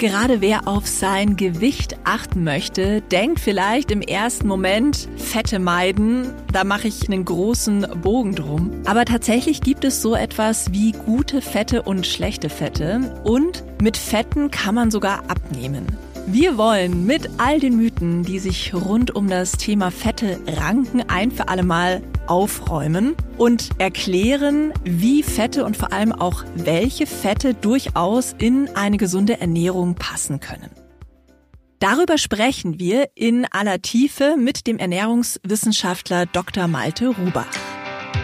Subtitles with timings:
[0.00, 6.32] Gerade wer auf sein Gewicht achten möchte, denkt vielleicht im ersten Moment Fette meiden.
[6.50, 8.70] Da mache ich einen großen Bogen drum.
[8.86, 13.20] Aber tatsächlich gibt es so etwas wie gute Fette und schlechte Fette.
[13.24, 15.84] Und mit Fetten kann man sogar abnehmen.
[16.26, 21.30] Wir wollen mit all den Mythen, die sich rund um das Thema Fette ranken, ein
[21.30, 28.34] für alle Mal aufräumen und erklären, wie Fette und vor allem auch welche Fette durchaus
[28.38, 30.70] in eine gesunde Ernährung passen können.
[31.80, 36.68] Darüber sprechen wir in aller Tiefe mit dem Ernährungswissenschaftler Dr.
[36.68, 37.69] Malte Rubach.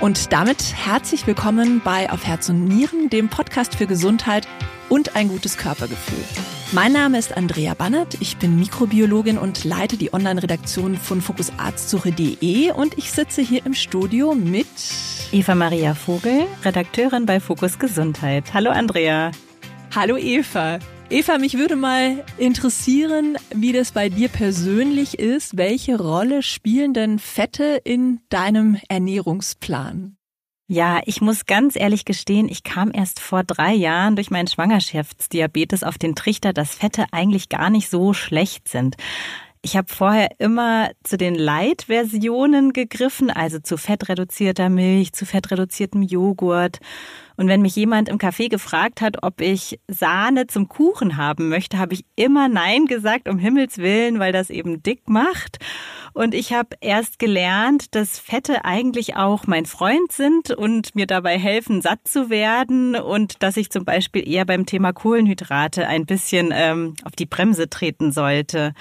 [0.00, 4.46] Und damit herzlich willkommen bei Auf Herz und Nieren, dem Podcast für Gesundheit
[4.88, 6.22] und ein gutes Körpergefühl.
[6.72, 12.98] Mein Name ist Andrea Bannert, ich bin Mikrobiologin und leite die Online-Redaktion von fokusarztsuche.de und
[12.98, 14.66] ich sitze hier im Studio mit
[15.32, 18.52] Eva Maria Vogel, Redakteurin bei Fokus Gesundheit.
[18.52, 19.30] Hallo Andrea.
[19.94, 20.78] Hallo Eva.
[21.08, 25.56] Eva, mich würde mal interessieren, wie das bei dir persönlich ist.
[25.56, 30.16] Welche Rolle spielen denn Fette in deinem Ernährungsplan?
[30.66, 35.84] Ja, ich muss ganz ehrlich gestehen, ich kam erst vor drei Jahren durch meinen Schwangerschaftsdiabetes
[35.84, 38.96] auf den Trichter, dass Fette eigentlich gar nicht so schlecht sind.
[39.62, 46.80] Ich habe vorher immer zu den Light-Versionen gegriffen, also zu fettreduzierter Milch, zu fettreduziertem Joghurt.
[47.36, 51.78] Und wenn mich jemand im Café gefragt hat, ob ich Sahne zum Kuchen haben möchte,
[51.78, 55.58] habe ich immer Nein gesagt, um Himmels Willen, weil das eben dick macht.
[56.16, 61.38] Und ich habe erst gelernt, dass Fette eigentlich auch mein Freund sind und mir dabei
[61.38, 66.54] helfen, satt zu werden und dass ich zum Beispiel eher beim Thema Kohlenhydrate ein bisschen
[66.54, 68.72] ähm, auf die Bremse treten sollte.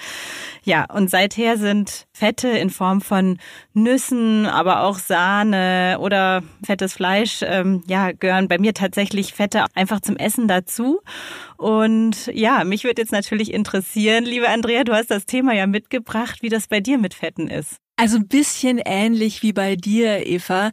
[0.63, 3.37] Ja, und seither sind Fette in Form von
[3.73, 9.99] Nüssen, aber auch Sahne oder fettes Fleisch, ähm, ja, gehören bei mir tatsächlich Fette einfach
[9.99, 10.99] zum Essen dazu.
[11.57, 16.41] Und ja, mich würde jetzt natürlich interessieren, liebe Andrea, du hast das Thema ja mitgebracht,
[16.41, 17.77] wie das bei dir mit Fetten ist.
[17.97, 20.71] Also ein bisschen ähnlich wie bei dir, Eva.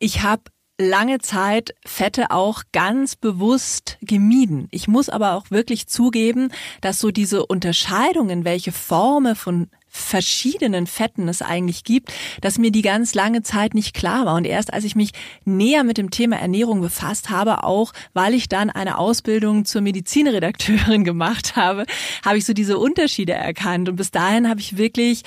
[0.00, 0.42] Ich habe
[0.78, 4.66] lange Zeit Fette auch ganz bewusst gemieden.
[4.70, 6.48] Ich muss aber auch wirklich zugeben,
[6.80, 12.82] dass so diese Unterscheidungen, welche Formen von verschiedenen Fetten es eigentlich gibt, dass mir die
[12.82, 14.34] ganz lange Zeit nicht klar war.
[14.34, 15.12] Und erst als ich mich
[15.44, 21.04] näher mit dem Thema Ernährung befasst habe, auch weil ich dann eine Ausbildung zur Medizinredakteurin
[21.04, 21.86] gemacht habe,
[22.24, 23.88] habe ich so diese Unterschiede erkannt.
[23.88, 25.22] Und bis dahin habe ich wirklich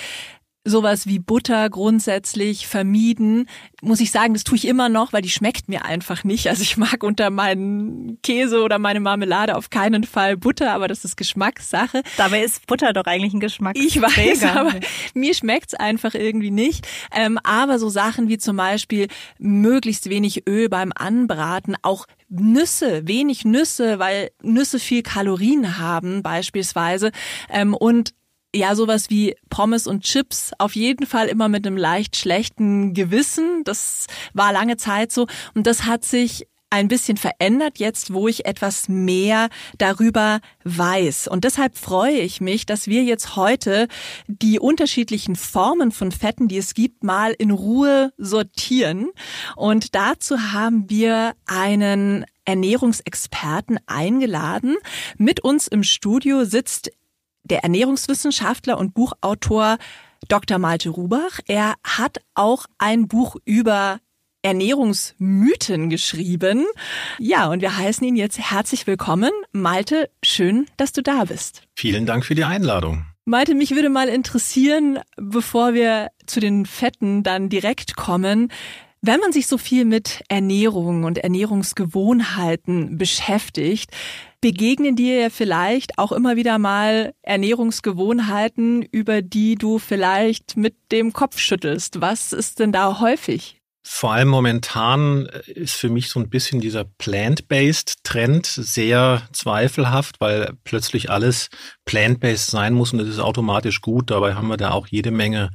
[0.68, 3.48] sowas wie Butter grundsätzlich vermieden.
[3.82, 6.48] Muss ich sagen, das tue ich immer noch, weil die schmeckt mir einfach nicht.
[6.48, 11.06] Also ich mag unter meinen Käse oder meine Marmelade auf keinen Fall Butter, aber das
[11.06, 12.04] ist Geschmackssache.
[12.18, 13.78] Dabei ist Butter doch eigentlich ein Geschmack.
[13.78, 14.74] Ich weiß, aber
[15.14, 16.88] mir schmeckt's einfach irgendwie nicht.
[17.16, 19.08] Ähm, aber so Sachen wie zum Beispiel
[19.40, 27.12] möglichst wenig Öl beim Anbraten, auch Nüsse, wenig Nüsse, weil Nüsse viel Kalorien haben beispielsweise
[27.50, 28.14] ähm, und
[28.56, 33.64] ja, sowas wie Pommes und Chips auf jeden Fall immer mit einem leicht schlechten Gewissen.
[33.64, 38.46] Das war lange Zeit so und das hat sich ein bisschen verändert jetzt, wo ich
[38.46, 41.28] etwas mehr darüber weiß.
[41.30, 43.88] Und deshalb freue ich mich, dass wir jetzt heute
[44.28, 49.12] die unterschiedlichen Formen von Fetten, die es gibt, mal in Ruhe sortieren.
[49.56, 54.76] Und dazu haben wir einen Ernährungsexperten eingeladen.
[55.18, 56.92] Mit uns im Studio sitzt
[57.48, 59.78] der Ernährungswissenschaftler und Buchautor
[60.28, 60.58] Dr.
[60.58, 61.40] Malte Rubach.
[61.48, 64.00] Er hat auch ein Buch über
[64.42, 66.66] Ernährungsmythen geschrieben.
[67.20, 69.32] Ja, und wir heißen ihn jetzt herzlich willkommen.
[69.52, 71.64] Malte, schön, dass du da bist.
[71.76, 73.06] Vielen Dank für die Einladung.
[73.26, 78.52] Malte, mich würde mal interessieren, bevor wir zu den Fetten dann direkt kommen,
[79.02, 83.92] wenn man sich so viel mit Ernährung und Ernährungsgewohnheiten beschäftigt,
[84.42, 91.14] begegnen dir ja vielleicht auch immer wieder mal Ernährungsgewohnheiten, über die du vielleicht mit dem
[91.14, 92.02] Kopf schüttelst.
[92.02, 93.58] Was ist denn da häufig?
[93.90, 100.58] Vor allem momentan ist für mich so ein bisschen dieser plant-based Trend sehr zweifelhaft, weil
[100.66, 101.50] plötzlich alles
[101.86, 104.12] plant-based sein muss und es ist automatisch gut.
[104.12, 105.52] Dabei haben wir da auch jede Menge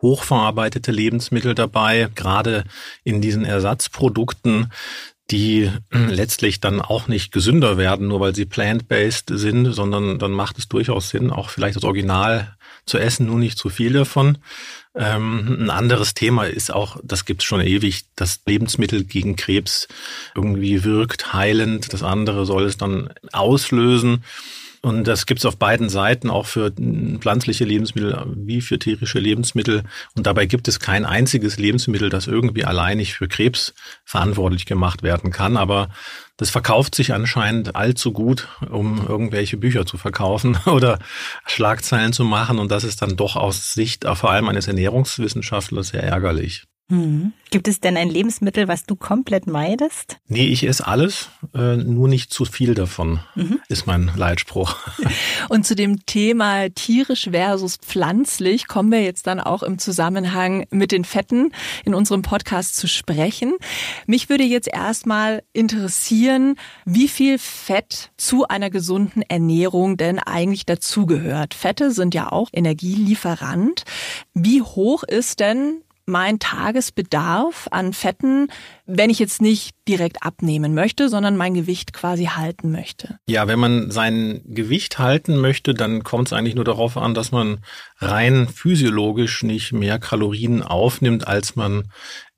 [0.00, 2.64] hochverarbeitete Lebensmittel dabei, gerade
[3.04, 4.72] in diesen Ersatzprodukten
[5.30, 10.58] die letztlich dann auch nicht gesünder werden, nur weil sie plant-based sind, sondern dann macht
[10.58, 12.56] es durchaus Sinn, auch vielleicht das Original
[12.86, 14.38] zu essen, nur nicht zu viel davon.
[14.94, 19.88] Ähm, ein anderes Thema ist auch, das gibt es schon ewig, dass Lebensmittel gegen Krebs
[20.34, 21.92] irgendwie wirkt, heilend.
[21.92, 24.24] Das andere soll es dann auslösen.
[24.84, 29.82] Und das gibt's auf beiden Seiten, auch für pflanzliche Lebensmittel wie für tierische Lebensmittel.
[30.14, 33.72] Und dabei gibt es kein einziges Lebensmittel, das irgendwie alleinig für Krebs
[34.04, 35.56] verantwortlich gemacht werden kann.
[35.56, 35.88] Aber
[36.36, 40.98] das verkauft sich anscheinend allzu gut, um irgendwelche Bücher zu verkaufen oder
[41.46, 42.58] Schlagzeilen zu machen.
[42.58, 46.66] Und das ist dann doch aus Sicht vor allem eines Ernährungswissenschaftlers sehr ärgerlich.
[46.90, 47.32] Hm.
[47.50, 50.18] Gibt es denn ein Lebensmittel, was du komplett meidest?
[50.26, 53.60] Nee, ich esse alles, äh, nur nicht zu viel davon, mhm.
[53.68, 54.76] ist mein Leitspruch.
[55.48, 60.90] Und zu dem Thema tierisch versus pflanzlich kommen wir jetzt dann auch im Zusammenhang mit
[60.92, 61.52] den Fetten
[61.84, 63.54] in unserem Podcast zu sprechen.
[64.06, 71.54] Mich würde jetzt erstmal interessieren, wie viel Fett zu einer gesunden Ernährung denn eigentlich dazugehört.
[71.54, 73.84] Fette sind ja auch Energielieferant.
[74.34, 78.48] Wie hoch ist denn mein Tagesbedarf an Fetten,
[78.86, 83.18] wenn ich jetzt nicht direkt abnehmen möchte, sondern mein Gewicht quasi halten möchte.
[83.26, 87.32] Ja, wenn man sein Gewicht halten möchte, dann kommt es eigentlich nur darauf an, dass
[87.32, 87.64] man
[87.98, 91.90] rein physiologisch nicht mehr Kalorien aufnimmt, als man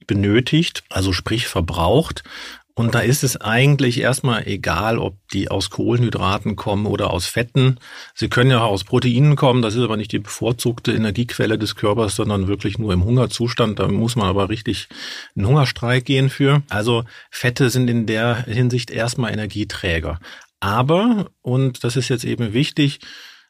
[0.06, 2.22] benötigt, also sprich verbraucht.
[2.78, 7.78] Und da ist es eigentlich erstmal egal, ob die aus Kohlenhydraten kommen oder aus Fetten.
[8.14, 11.74] Sie können ja auch aus Proteinen kommen, das ist aber nicht die bevorzugte Energiequelle des
[11.74, 13.78] Körpers, sondern wirklich nur im Hungerzustand.
[13.78, 14.88] Da muss man aber richtig
[15.34, 16.62] einen Hungerstreik gehen für.
[16.68, 20.20] Also Fette sind in der Hinsicht erstmal Energieträger.
[20.60, 23.00] Aber, und das ist jetzt eben wichtig,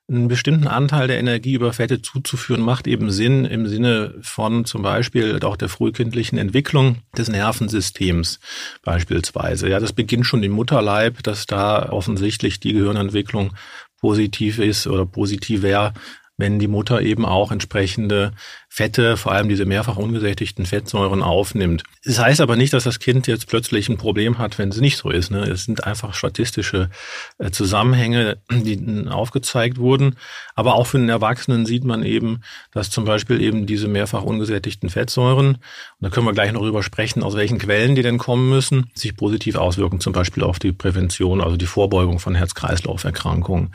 [0.08, 4.82] einen bestimmten Anteil der Energie über Fette zuzuführen, macht eben Sinn im Sinne von zum
[4.82, 8.38] Beispiel auch der frühkindlichen Entwicklung des Nervensystems
[8.82, 9.69] beispielsweise.
[9.69, 13.53] Ja, das beginnt schon im Mutterleib, dass da offensichtlich die Gehirnentwicklung
[14.00, 15.93] positiv ist oder positiv wäre,
[16.37, 18.32] wenn die Mutter eben auch entsprechende
[18.76, 21.82] Fette, vor allem diese mehrfach ungesättigten Fettsäuren aufnimmt.
[22.05, 24.99] Das heißt aber nicht, dass das Kind jetzt plötzlich ein Problem hat, wenn es nicht
[24.99, 25.31] so ist.
[25.31, 25.44] Ne?
[25.44, 26.90] Es sind einfach statistische
[27.38, 30.17] äh, Zusammenhänge, die aufgezeigt wurden.
[30.55, 34.90] Aber auch für den Erwachsenen sieht man eben, dass zum Beispiel eben diese mehrfach ungesättigten
[34.90, 35.61] Fettsäuren, und
[35.99, 39.17] da können wir gleich noch drüber sprechen, aus welchen Quellen die denn kommen müssen, sich
[39.17, 43.73] positiv auswirken, zum Beispiel auf die Prävention, also die Vorbeugung von Herz-Kreislauf-Erkrankungen.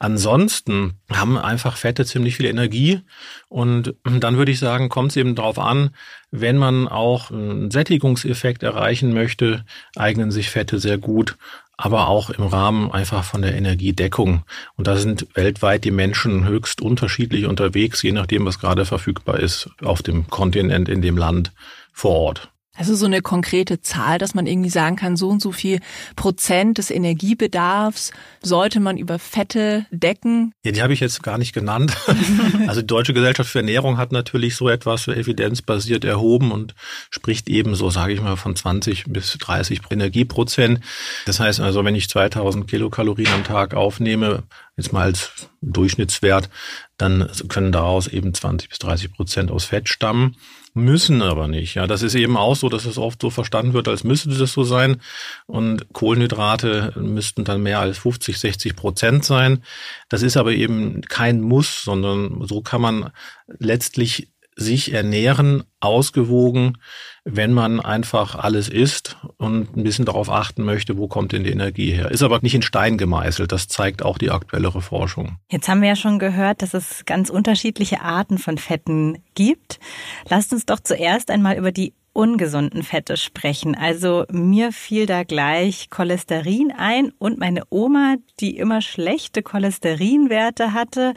[0.00, 3.02] Ansonsten haben einfach Fette ziemlich viel Energie
[3.48, 5.90] und dann würde ich sagen, kommt es eben darauf an,
[6.30, 9.64] wenn man auch einen Sättigungseffekt erreichen möchte,
[9.96, 11.36] eignen sich Fette sehr gut,
[11.76, 14.42] aber auch im Rahmen einfach von der Energiedeckung.
[14.76, 19.68] Und da sind weltweit die Menschen höchst unterschiedlich unterwegs, je nachdem, was gerade verfügbar ist
[19.82, 21.52] auf dem Kontinent, in dem Land
[21.92, 22.50] vor Ort.
[22.80, 25.80] Also so eine konkrete Zahl, dass man irgendwie sagen kann, so und so viel
[26.16, 28.10] Prozent des Energiebedarfs
[28.40, 30.54] sollte man über Fette decken.
[30.64, 31.94] Ja, die habe ich jetzt gar nicht genannt.
[32.68, 36.74] also die Deutsche Gesellschaft für Ernährung hat natürlich so etwas evidenzbasiert erhoben und
[37.10, 40.80] spricht eben so, sage ich mal, von 20 bis 30 Energieprozent.
[41.26, 44.44] Das heißt also, wenn ich 2000 Kilokalorien am Tag aufnehme,
[44.78, 46.48] jetzt mal als Durchschnittswert,
[46.96, 50.34] dann können daraus eben 20 bis 30 Prozent aus Fett stammen
[50.74, 51.74] müssen aber nicht.
[51.74, 54.52] Ja, das ist eben auch so, dass es oft so verstanden wird, als müsste das
[54.52, 55.00] so sein.
[55.46, 59.62] Und Kohlenhydrate müssten dann mehr als 50, 60 Prozent sein.
[60.08, 63.10] Das ist aber eben kein Muss, sondern so kann man
[63.58, 66.78] letztlich sich ernähren, ausgewogen,
[67.24, 71.50] wenn man einfach alles isst und ein bisschen darauf achten möchte, wo kommt denn die
[71.50, 72.10] Energie her.
[72.10, 75.38] Ist aber nicht in Stein gemeißelt, das zeigt auch die aktuellere Forschung.
[75.50, 79.80] Jetzt haben wir ja schon gehört, dass es ganz unterschiedliche Arten von Fetten gibt.
[80.28, 83.76] Lasst uns doch zuerst einmal über die ungesunden Fette sprechen.
[83.76, 91.14] Also mir fiel da gleich Cholesterin ein und meine Oma, die immer schlechte Cholesterinwerte hatte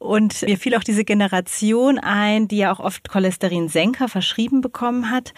[0.00, 5.34] und mir fiel auch diese Generation ein, die ja auch oft Cholesterinsenker verschrieben bekommen hat.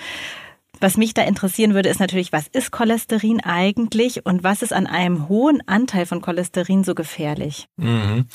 [0.81, 4.87] Was mich da interessieren würde, ist natürlich, was ist Cholesterin eigentlich und was ist an
[4.87, 7.67] einem hohen Anteil von Cholesterin so gefährlich?
[7.77, 8.27] Mhm.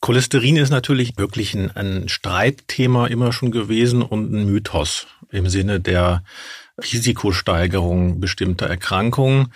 [0.00, 5.80] Cholesterin ist natürlich wirklich ein, ein Streitthema immer schon gewesen und ein Mythos im Sinne
[5.80, 6.24] der
[6.78, 9.52] Risikosteigerung bestimmter Erkrankungen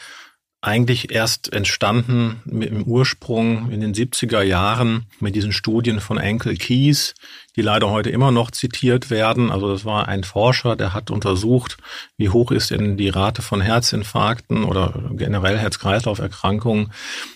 [0.61, 6.57] eigentlich erst entstanden mit dem Ursprung in den 70er Jahren mit diesen Studien von Enkel
[6.57, 7.15] Keys,
[7.55, 9.53] die leider heute immer noch zitiert werden.
[9.53, 11.77] Also das war ein Forscher, der hat untersucht,
[12.17, 16.93] wie hoch ist denn die Rate von Herzinfarkten oder generell Herz-Kreislauf-Erkrankungen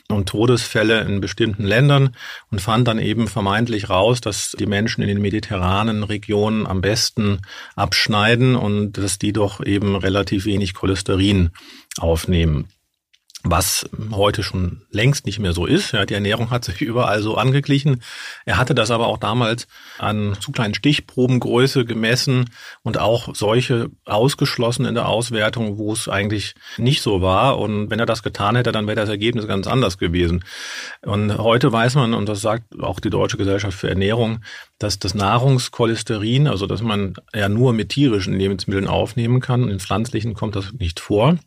[0.08, 2.16] und Todesfälle in bestimmten Ländern
[2.50, 7.40] und fand dann eben vermeintlich raus, dass die Menschen in den mediterranen Regionen am besten
[7.76, 11.50] abschneiden und dass die doch eben relativ wenig Cholesterin
[11.98, 12.68] aufnehmen.
[13.44, 15.92] Was heute schon längst nicht mehr so ist.
[15.92, 18.02] Ja, die Ernährung hat sich überall so angeglichen.
[18.44, 19.66] Er hatte das aber auch damals
[19.98, 22.50] an zu kleinen Stichprobengröße gemessen
[22.82, 27.58] und auch solche ausgeschlossen in der Auswertung, wo es eigentlich nicht so war.
[27.58, 30.44] Und wenn er das getan hätte, dann wäre das Ergebnis ganz anders gewesen.
[31.02, 34.40] Und heute weiß man, und das sagt auch die Deutsche Gesellschaft für Ernährung,
[34.78, 40.34] dass das Nahrungskolesterin, also dass man ja nur mit tierischen Lebensmitteln aufnehmen kann, in pflanzlichen
[40.34, 41.38] kommt das nicht vor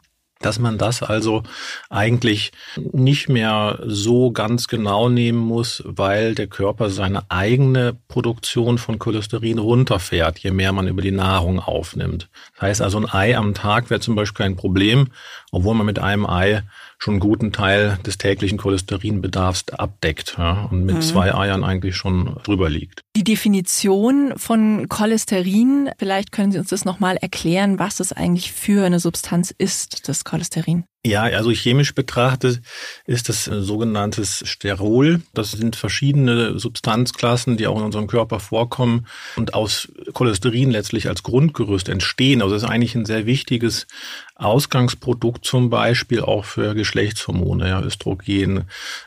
[0.45, 1.43] dass man das also
[1.89, 2.51] eigentlich
[2.93, 9.57] nicht mehr so ganz genau nehmen muss, weil der Körper seine eigene Produktion von Cholesterin
[9.57, 12.29] runterfährt, je mehr man über die Nahrung aufnimmt.
[12.53, 15.07] Das heißt also, ein Ei am Tag wäre zum Beispiel kein Problem,
[15.51, 16.61] obwohl man mit einem Ei
[17.05, 21.01] schon einen guten Teil des täglichen Cholesterinbedarfs abdeckt ja, und mit mhm.
[21.01, 23.01] zwei Eiern eigentlich schon drüber liegt.
[23.15, 28.83] Die Definition von Cholesterin, vielleicht können Sie uns das nochmal erklären, was das eigentlich für
[28.83, 30.85] eine Substanz ist, das Cholesterin.
[31.05, 32.61] Ja, also chemisch betrachtet
[33.05, 35.21] ist das sogenanntes Sterol.
[35.35, 41.21] Das sind verschiedene Substanzklassen, die auch in unserem Körper vorkommen und aus Cholesterin letztlich als
[41.21, 42.41] Grundgerüst entstehen.
[42.41, 43.85] Also es ist eigentlich ein sehr wichtiges
[44.33, 48.63] Ausgangsprodukt zum Beispiel auch für Geschlechtshormone, ja, Östrogen,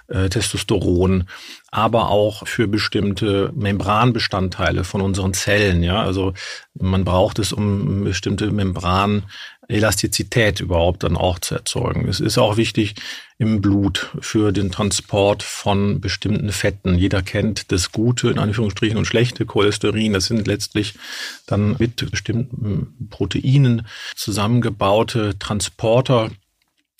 [0.07, 1.25] äh, Testosteron,
[1.71, 5.83] aber auch für bestimmte Membranbestandteile von unseren Zellen.
[5.83, 6.33] Ja, also
[6.75, 9.25] man braucht es, um bestimmte Membran
[9.69, 12.09] Elastizität überhaupt dann auch zu erzeugen.
[12.09, 12.95] Es ist auch wichtig
[13.37, 16.95] im Blut für den Transport von bestimmten Fetten.
[16.97, 20.15] Jeder kennt das gute, in Anführungsstrichen, und schlechte Cholesterin.
[20.15, 20.95] Das sind letztlich
[21.47, 26.31] dann mit bestimmten Proteinen zusammengebaute Transporter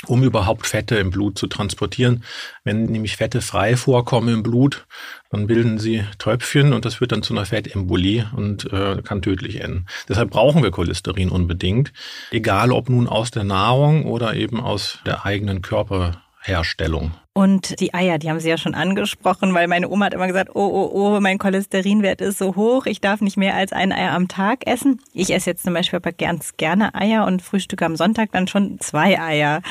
[0.07, 2.23] um überhaupt Fette im Blut zu transportieren.
[2.63, 4.87] Wenn nämlich Fette frei vorkommen im Blut,
[5.31, 9.61] dann bilden sie Tröpfchen und das führt dann zu einer Fettembolie und äh, kann tödlich
[9.61, 9.87] enden.
[10.09, 11.93] Deshalb brauchen wir Cholesterin unbedingt,
[12.31, 15.63] egal ob nun aus der Nahrung oder eben aus der eigenen
[16.49, 17.13] Körperherstellung.
[17.35, 20.51] Und die Eier, die haben Sie ja schon angesprochen, weil meine Oma hat immer gesagt,
[20.55, 24.11] oh, oh, oh, mein Cholesterinwert ist so hoch, ich darf nicht mehr als ein Ei
[24.11, 25.01] am Tag essen.
[25.13, 28.81] Ich esse jetzt zum Beispiel aber ganz gerne Eier und frühstücke am Sonntag dann schon
[28.81, 29.63] zwei Eier.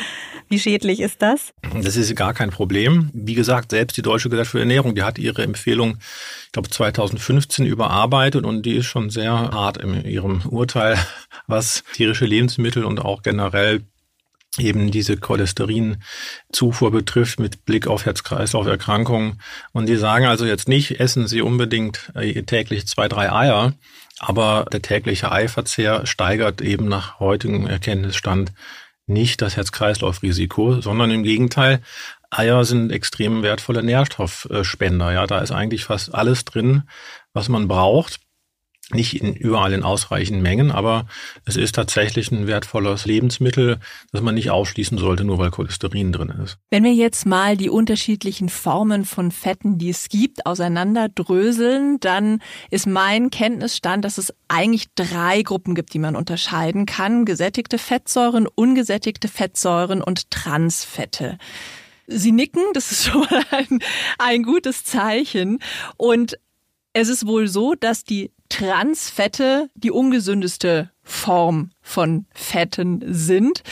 [0.48, 1.52] Wie schädlich ist das?
[1.84, 3.10] Das ist gar kein Problem.
[3.14, 5.98] Wie gesagt, selbst die Deutsche Gesellschaft für Ernährung, die hat ihre Empfehlung,
[6.46, 10.98] ich glaube 2015 überarbeitet und die ist schon sehr hart in ihrem Urteil,
[11.48, 13.82] was tierische Lebensmittel und auch generell
[14.60, 19.42] eben diese Cholesterinzufuhr betrifft mit Blick auf Herz-Kreislauf-Erkrankungen.
[19.74, 23.74] Und die sagen also jetzt nicht, essen Sie unbedingt äh, täglich zwei, drei Eier,
[24.20, 28.52] aber der tägliche Eiverzehr steigert eben nach heutigem Erkenntnisstand
[29.06, 31.82] nicht das Herz-Kreislauf-Risiko, sondern im Gegenteil,
[32.30, 35.14] Eier sind extrem wertvolle Nährstoffspender.
[35.14, 36.84] Ja, da ist eigentlich fast alles drin,
[37.34, 38.20] was man braucht.
[38.94, 41.08] Nicht in, überall in ausreichenden Mengen, aber
[41.44, 43.80] es ist tatsächlich ein wertvolles Lebensmittel,
[44.14, 46.58] das man nicht ausschließen sollte, nur weil Cholesterin drin ist.
[46.70, 52.42] Wenn wir jetzt mal die unterschiedlichen Formen von Fetten, die es gibt, auseinanderdröseln, dann
[52.72, 57.26] ist mein Kenntnisstand, dass es eigentlich drei Gruppen gibt, die man unterscheiden kann.
[57.26, 61.38] Gesättigte Fettsäuren, ungesättigte Fettsäuren und Transfette.
[62.08, 63.80] Sie nicken, das ist schon mal ein,
[64.18, 65.60] ein gutes Zeichen.
[65.98, 66.40] Und
[66.94, 73.64] es ist wohl so, dass die Transfette die ungesündeste Form von Fetten sind.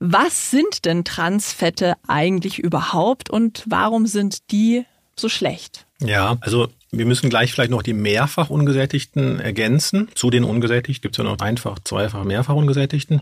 [0.00, 4.84] Was sind denn Transfette eigentlich überhaupt und warum sind die
[5.16, 5.86] so schlecht?
[6.00, 10.08] Ja, also wir müssen gleich vielleicht noch die mehrfach ungesättigten ergänzen.
[10.14, 13.20] Zu den ungesättigten gibt es ja noch einfach, zweifach, mehrfach ungesättigten.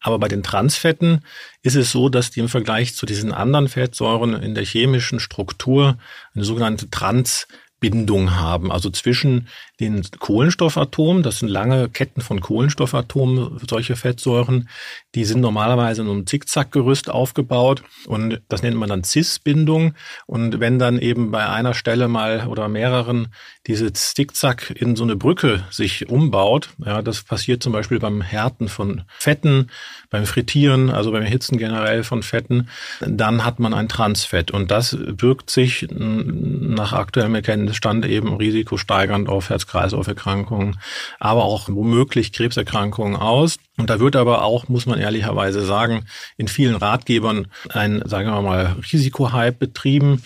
[0.00, 1.24] Aber bei den Transfetten
[1.62, 5.98] ist es so, dass die im Vergleich zu diesen anderen Fettsäuren in der chemischen Struktur
[6.34, 7.46] eine sogenannte Trans
[7.78, 9.48] Bindung haben, also zwischen
[9.80, 14.68] den Kohlenstoffatomen, das sind lange Ketten von Kohlenstoffatomen, solche Fettsäuren,
[15.14, 19.94] die sind normalerweise in einem Zickzackgerüst aufgebaut und das nennt man dann Cis-Bindung.
[20.26, 23.28] Und wenn dann eben bei einer Stelle mal oder mehreren
[23.66, 28.68] diese Zickzack in so eine Brücke sich umbaut, ja, das passiert zum Beispiel beim Härten
[28.68, 29.70] von Fetten,
[30.08, 32.68] beim Frittieren, also beim Hitzen generell von Fetten,
[33.00, 34.50] dann hat man ein Transfett.
[34.50, 40.78] Und das wirkt sich nach aktuellem Erkenntnisstand eben risikosteigernd auf Herz-Kreislauf-Erkrankungen,
[41.18, 43.58] aber auch womöglich Krebserkrankungen aus.
[43.78, 46.06] Und da wird aber auch, muss man ehrlicherweise sagen,
[46.36, 50.22] in vielen Ratgebern ein, sagen wir mal, Risikohype betrieben.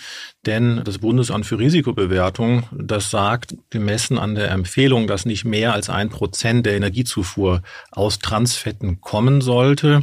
[0.47, 5.91] Denn das Bundesamt für Risikobewertung, das sagt, gemessen an der Empfehlung, dass nicht mehr als
[5.91, 10.03] ein Prozent der Energiezufuhr aus Transfetten kommen sollte,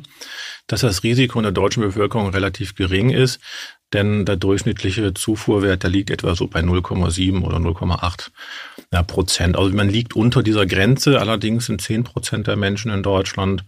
[0.68, 3.40] dass das Risiko in der deutschen Bevölkerung relativ gering ist.
[3.94, 8.32] Denn der durchschnittliche Zufuhrwert, der liegt etwa so bei 0,7 oder 0,8
[8.92, 9.58] ja, Prozent.
[9.58, 11.20] Also man liegt unter dieser Grenze.
[11.20, 13.64] Allerdings sind 10 Prozent der Menschen in Deutschland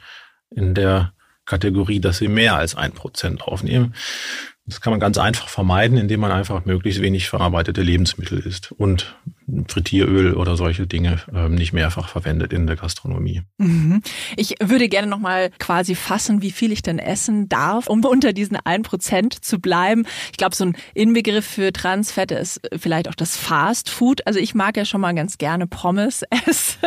[0.49, 1.13] in der
[1.45, 3.95] Kategorie, dass sie mehr als ein Prozent aufnehmen.
[4.65, 9.15] Das kann man ganz einfach vermeiden, indem man einfach möglichst wenig verarbeitete Lebensmittel isst und
[9.67, 13.41] Frittieröl oder solche Dinge ähm, nicht mehrfach verwendet in der Gastronomie.
[13.57, 14.01] Mhm.
[14.35, 18.33] Ich würde gerne noch mal quasi fassen, wie viel ich denn essen darf, um unter
[18.33, 20.05] diesen ein Prozent zu bleiben.
[20.31, 24.25] Ich glaube, so ein Inbegriff für Transfette ist vielleicht auch das Fast Food.
[24.27, 26.79] Also ich mag ja schon mal ganz gerne Pommes essen,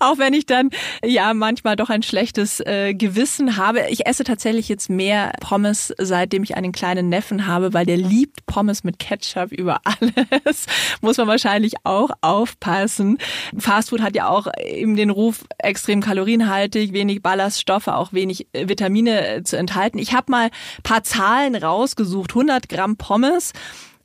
[0.00, 0.70] auch wenn ich dann
[1.04, 3.86] ja manchmal doch ein schlechtes äh, Gewissen habe.
[3.90, 8.46] Ich esse tatsächlich jetzt mehr Pommes, seitdem ich einen kleinen Neffen habe, weil der liebt
[8.46, 10.66] Pommes mit Ketchup über alles.
[11.00, 13.18] Muss man wahrscheinlich auch aufpassen.
[13.56, 19.26] Fastfood hat ja auch eben den Ruf, extrem kalorienhaltig, wenig Ballaststoffe, auch wenig äh, Vitamine
[19.26, 19.98] äh, zu enthalten.
[19.98, 20.50] Ich habe mal
[20.82, 22.30] paar Zahlen rausgesucht.
[22.30, 23.52] 100 Gramm Pommes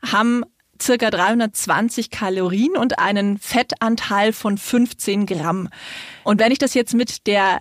[0.06, 0.44] haben
[0.82, 5.70] circa 320 Kalorien und einen Fettanteil von 15 Gramm.
[6.24, 7.60] Und wenn ich das jetzt mit der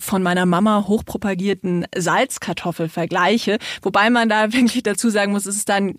[0.00, 5.68] von meiner Mama hochpropagierten Salzkartoffel vergleiche, wobei man da wirklich dazu sagen muss, es ist
[5.68, 5.98] dann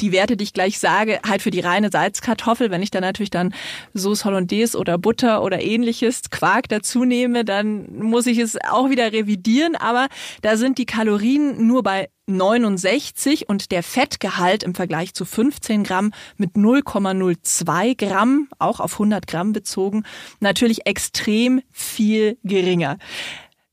[0.00, 2.70] die Werte, die ich gleich sage, halt für die reine Salzkartoffel.
[2.70, 3.54] Wenn ich dann natürlich dann
[3.94, 9.12] Sauce Hollandaise oder Butter oder ähnliches Quark dazu nehme, dann muss ich es auch wieder
[9.12, 9.76] revidieren.
[9.76, 10.08] Aber
[10.42, 16.12] da sind die Kalorien nur bei 69 und der Fettgehalt im Vergleich zu 15 Gramm
[16.36, 20.04] mit 0,02 Gramm, auch auf 100 Gramm bezogen,
[20.38, 22.98] natürlich extrem viel geringer.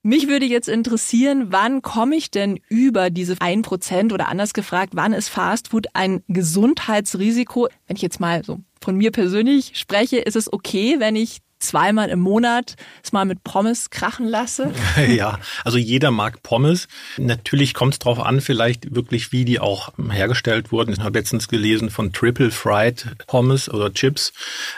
[0.08, 5.12] Mich würde jetzt interessieren, wann komme ich denn über diese 1% oder anders gefragt, wann
[5.12, 7.68] ist Fastfood ein Gesundheitsrisiko?
[7.88, 12.10] Wenn ich jetzt mal so von mir persönlich spreche, ist es okay, wenn ich zweimal
[12.10, 14.72] im Monat es mal mit Pommes krachen lasse?
[15.08, 16.88] Ja, also jeder mag Pommes.
[17.18, 20.92] Natürlich kommt es darauf an, vielleicht wirklich, wie die auch hergestellt wurden.
[20.94, 24.34] Ich habe letztens gelesen von Triple Fried Pommes oder Chips.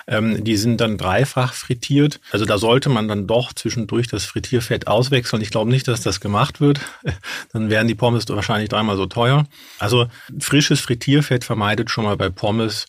[0.08, 2.20] Ähm, die sind dann dreifach frittiert.
[2.32, 5.42] Also da sollte man dann doch zwischendurch das Frittierfett auswechseln.
[5.42, 6.80] Ich glaube nicht, dass das gemacht wird.
[7.54, 9.46] Dann wären die Pommes wahrscheinlich dreimal so teuer.
[9.80, 10.08] Also
[10.40, 12.88] frisches Frittierfett vermeidet schon mal bei Pommes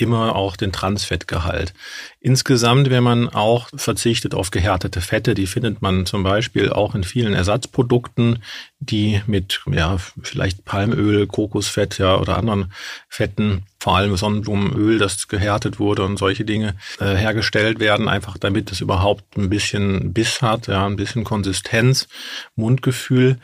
[0.00, 1.74] immer auch den Transfettgehalt.
[2.20, 7.04] Insgesamt, wenn man auch verzichtet auf gehärtete Fette, die findet man zum Beispiel auch in
[7.04, 8.42] vielen Ersatzprodukten,
[8.78, 12.72] die mit ja vielleicht Palmöl, Kokosfett ja oder anderen
[13.08, 18.70] Fetten, vor allem Sonnenblumenöl, das gehärtet wurde und solche Dinge äh, hergestellt werden, einfach damit
[18.70, 22.06] es überhaupt ein bisschen Biss hat, ja, ein bisschen Konsistenz,
[22.54, 23.38] Mundgefühl.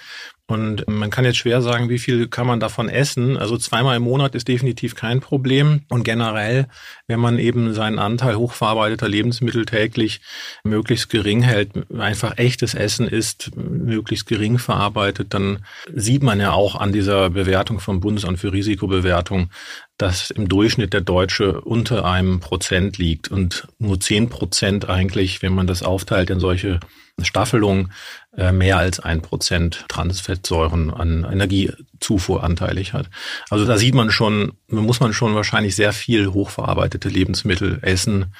[0.49, 3.37] Und man kann jetzt schwer sagen, wie viel kann man davon essen.
[3.37, 5.83] Also zweimal im Monat ist definitiv kein Problem.
[5.89, 6.69] Und generell,
[7.09, 10.21] wenn man eben seinen Anteil hochverarbeiteter Lebensmittel täglich
[10.63, 16.77] möglichst gering hält, einfach echtes Essen ist, möglichst gering verarbeitet, dann sieht man ja auch
[16.77, 19.51] an dieser Bewertung vom Bundesamt für Risikobewertung,
[19.99, 25.55] dass im Durchschnitt der Deutsche unter einem Prozent liegt und nur zehn Prozent eigentlich, wenn
[25.55, 26.79] man das aufteilt in solche
[27.23, 27.93] Staffelungen,
[28.37, 33.09] äh, mehr als ein Prozent Transfettsäuren an Energiezufuhr anteilig hat.
[33.49, 38.35] Also da sieht man schon, muss man schon wahrscheinlich sehr viel hochverarbeitete Lebensmittel essen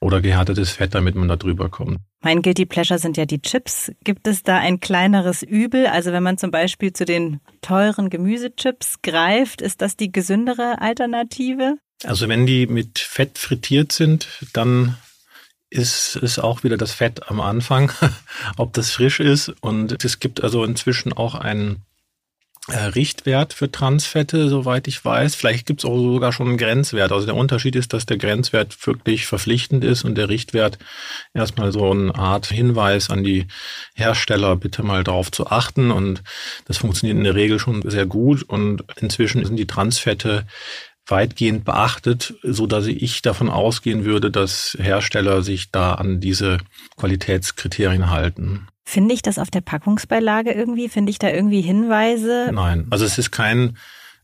[0.00, 1.98] oder gehärtetes Fett, damit man da drüber kommt.
[2.20, 3.90] Mein Guilty Pleasure sind ja die Chips.
[4.04, 5.86] Gibt es da ein kleineres Übel?
[5.86, 11.76] Also wenn man zum Beispiel zu den teuren Gemüsechips greift, ist das die gesündere Alternative?
[12.04, 14.96] Also wenn die mit Fett frittiert sind, dann
[15.72, 17.92] ist, ist auch wieder das Fett am Anfang,
[18.56, 19.48] ob das frisch ist.
[19.60, 21.84] Und es gibt also inzwischen auch einen
[22.68, 25.34] äh, Richtwert für Transfette, soweit ich weiß.
[25.34, 27.10] Vielleicht gibt es auch sogar schon einen Grenzwert.
[27.10, 30.78] Also der Unterschied ist, dass der Grenzwert wirklich verpflichtend ist und der Richtwert
[31.34, 33.48] erstmal so eine Art Hinweis an die
[33.94, 35.90] Hersteller, bitte mal darauf zu achten.
[35.90, 36.22] Und
[36.66, 38.44] das funktioniert in der Regel schon sehr gut.
[38.44, 40.46] Und inzwischen sind die Transfette
[41.06, 46.58] weitgehend beachtet, so dass ich davon ausgehen würde, dass Hersteller sich da an diese
[46.96, 48.68] Qualitätskriterien halten.
[48.84, 50.88] Finde ich das auf der Packungsbeilage irgendwie?
[50.88, 52.50] Finde ich da irgendwie Hinweise?
[52.52, 53.76] Nein, also es ist kein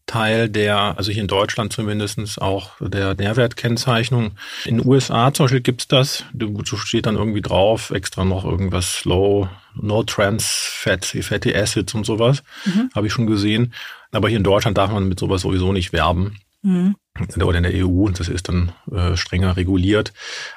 [0.09, 4.33] Teil der, also hier in Deutschland zumindestens auch der Nährwertkennzeichnung.
[4.65, 9.05] In den USA zum Beispiel gibt's das, da steht dann irgendwie drauf, extra noch irgendwas
[9.05, 12.91] Low, No Trans Fat, Fatty Acids und sowas, mhm.
[12.95, 13.75] habe ich schon gesehen.
[14.11, 16.39] Aber hier in Deutschland darf man mit sowas sowieso nicht werben.
[16.63, 16.97] Mhm.
[17.43, 20.13] Oder in der EU, das ist dann äh, strenger reguliert.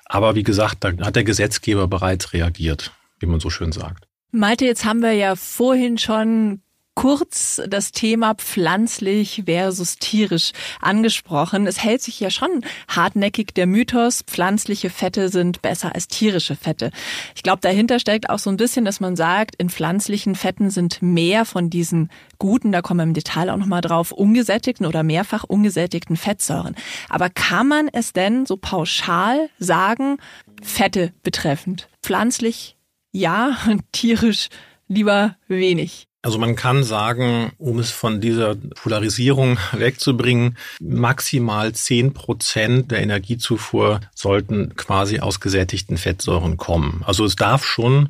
[0.06, 4.08] Aber wie gesagt, da hat der Gesetzgeber bereits reagiert, wie man so schön sagt.
[4.32, 6.62] Malte, jetzt haben wir ja vorhin schon
[7.02, 11.66] kurz das Thema pflanzlich versus tierisch angesprochen.
[11.66, 16.92] Es hält sich ja schon hartnäckig der Mythos, pflanzliche Fette sind besser als tierische Fette.
[17.34, 21.02] Ich glaube, dahinter steckt auch so ein bisschen, dass man sagt, in pflanzlichen Fetten sind
[21.02, 25.44] mehr von diesen guten, da kommen wir im Detail auch nochmal drauf, ungesättigten oder mehrfach
[25.44, 26.76] ungesättigten Fettsäuren.
[27.10, 30.18] Aber kann man es denn so pauschal sagen,
[30.62, 31.90] Fette betreffend?
[32.04, 32.78] Pflanzlich
[33.12, 33.58] ja,
[33.92, 34.50] tierisch
[34.88, 36.11] lieber wenig?
[36.24, 44.02] Also man kann sagen, um es von dieser Polarisierung wegzubringen, maximal zehn Prozent der Energiezufuhr
[44.14, 47.04] sollten quasi aus gesättigten Fettsäuren kommen.
[47.06, 48.10] Also es darf schon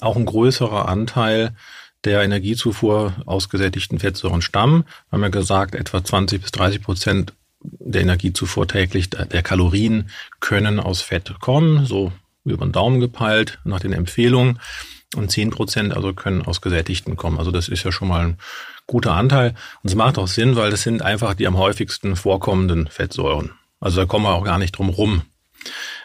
[0.00, 1.52] auch ein größerer Anteil
[2.04, 4.84] der Energiezufuhr aus gesättigten Fettsäuren stammen.
[5.10, 10.78] Wir haben ja gesagt, etwa 20 bis 30 Prozent der Energiezufuhr täglich der Kalorien können
[10.78, 12.12] aus Fett kommen, so
[12.44, 14.60] über den Daumen gepeilt nach den Empfehlungen.
[15.16, 17.38] Und 10 Prozent also können aus gesättigten kommen.
[17.38, 18.38] Also das ist ja schon mal ein
[18.86, 19.54] guter Anteil.
[19.82, 23.52] Und es macht auch Sinn, weil das sind einfach die am häufigsten vorkommenden Fettsäuren.
[23.80, 25.22] Also da kommen wir auch gar nicht drum rum.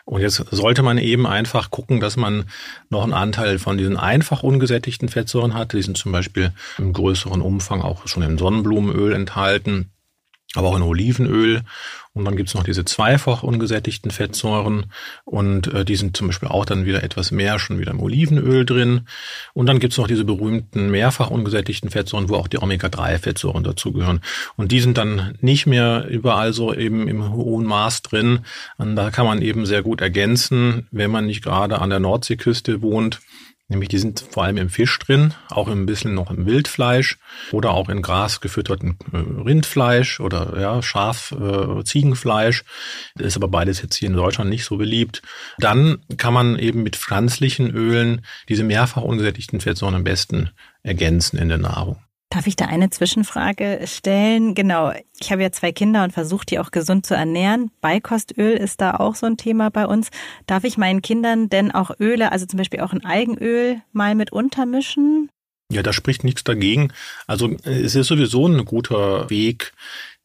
[0.06, 2.46] Und jetzt sollte man eben einfach gucken, dass man
[2.89, 5.74] noch einen Anteil von diesen einfach ungesättigten Fettsäuren hat.
[5.74, 9.93] Die sind zum Beispiel im größeren Umfang auch schon im Sonnenblumenöl enthalten
[10.56, 11.62] aber auch in Olivenöl.
[12.16, 14.86] Und dann gibt's noch diese zweifach ungesättigten Fettsäuren
[15.26, 18.66] und äh, die sind zum Beispiel auch dann wieder etwas mehr schon wieder im Olivenöl
[18.66, 19.08] drin.
[19.54, 24.22] Und dann gibt's noch diese berühmten mehrfach ungesättigten Fettsäuren, wo auch die Omega-3-Fettsäuren dazugehören.
[24.56, 28.42] Und die sind dann nicht mehr überall so eben im hohen Maß drin.
[28.78, 32.84] Und da kann man eben sehr gut ergänzen, wenn man nicht gerade an der Nordseeküste
[32.84, 33.22] wohnt
[33.74, 37.18] Nämlich die sind vor allem im Fisch drin, auch ein bisschen noch im Wildfleisch
[37.52, 42.66] oder auch in Gras gefütterten äh, Rindfleisch oder ja, Schaf, äh, Ziegenfleisch.
[43.16, 45.24] Das ist aber beides jetzt hier in Deutschland nicht so beliebt.
[45.58, 50.52] Dann kann man eben mit pflanzlichen Ölen diese mehrfach ungesättigten Fettsäuren am besten
[50.84, 51.98] ergänzen in der Nahrung.
[52.34, 54.56] Darf ich da eine Zwischenfrage stellen?
[54.56, 57.69] Genau, ich habe ja zwei Kinder und versuche die auch gesund zu ernähren.
[57.80, 60.10] Beikostöl ist da auch so ein Thema bei uns.
[60.48, 64.32] Darf ich meinen Kindern denn auch Öle, also zum Beispiel auch ein Algenöl, mal mit
[64.32, 65.30] untermischen?
[65.72, 66.91] Ja, da spricht nichts dagegen.
[67.28, 69.74] Also es ist sowieso ein guter Weg,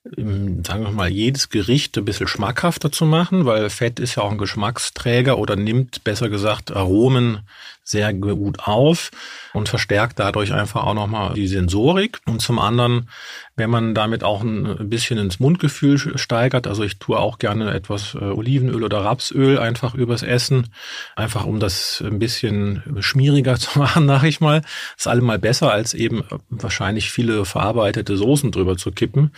[0.05, 4.31] sagen wir mal, jedes Gericht ein bisschen schmackhafter zu machen, weil Fett ist ja auch
[4.31, 7.40] ein Geschmacksträger oder nimmt, besser gesagt, Aromen
[7.88, 9.11] sehr gut auf
[9.55, 12.20] und verstärkt dadurch einfach auch nochmal die Sensorik.
[12.27, 13.09] Und zum anderen,
[13.57, 18.14] wenn man damit auch ein bisschen ins Mundgefühl steigert, also ich tue auch gerne etwas
[18.14, 20.68] äh, Olivenöl oder Rapsöl einfach übers Essen,
[21.16, 24.62] einfach um das ein bisschen schmieriger zu machen, sag ich mal.
[24.96, 29.33] ist allemal besser, als eben wahrscheinlich viele verarbeitete Soßen drüber zu kippen.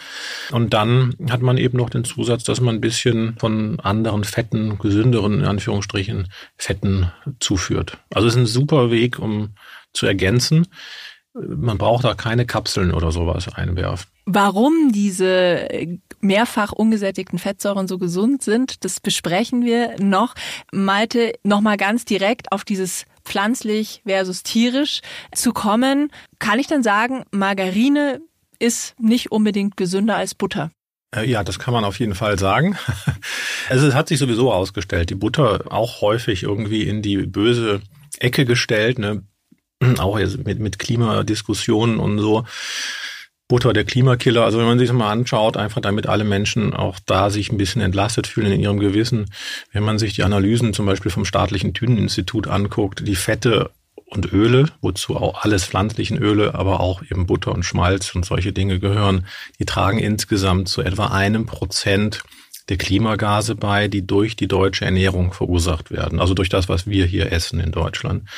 [0.51, 4.79] Und dann hat man eben noch den Zusatz, dass man ein bisschen von anderen fetten,
[4.79, 7.99] gesünderen, in Anführungsstrichen, Fetten zuführt.
[8.13, 9.51] Also ein super Weg, um
[9.93, 10.67] zu ergänzen.
[11.33, 14.11] Man braucht da keine Kapseln oder sowas einwerfen.
[14.27, 15.69] Warum diese
[16.21, 20.35] mehrfach ungesättigten Fettsäuren so gesund sind, das besprechen wir noch.
[20.73, 25.01] Malte, nochmal ganz direkt auf dieses pflanzlich versus tierisch
[25.35, 26.11] zu kommen.
[26.39, 28.21] Kann ich dann sagen, Margarine
[28.59, 30.71] ist nicht unbedingt gesünder als Butter?
[31.15, 32.77] Äh, ja, das kann man auf jeden Fall sagen.
[33.69, 37.83] Also es hat sich sowieso ausgestellt, die Butter auch häufig irgendwie in die böse
[38.21, 39.23] Ecke gestellt, ne?
[39.99, 42.45] auch mit, mit Klimadiskussionen und so.
[43.49, 44.45] Butter der Klimakiller.
[44.45, 47.59] Also wenn man sich das mal anschaut, einfach damit alle Menschen auch da sich ein
[47.59, 49.27] bisschen entlastet fühlen in ihrem Gewissen.
[49.73, 53.73] Wenn man sich die Analysen zum Beispiel vom staatlichen Düneninstitut anguckt, die Fette
[54.07, 58.53] und Öle, wozu auch alles pflanzlichen Öle, aber auch eben Butter und Schmalz und solche
[58.53, 59.27] Dinge gehören,
[59.59, 62.23] die tragen insgesamt zu etwa einem Prozent
[62.71, 66.21] der Klimagase bei, die durch die deutsche Ernährung verursacht werden.
[66.21, 68.29] Also durch das, was wir hier essen in Deutschland.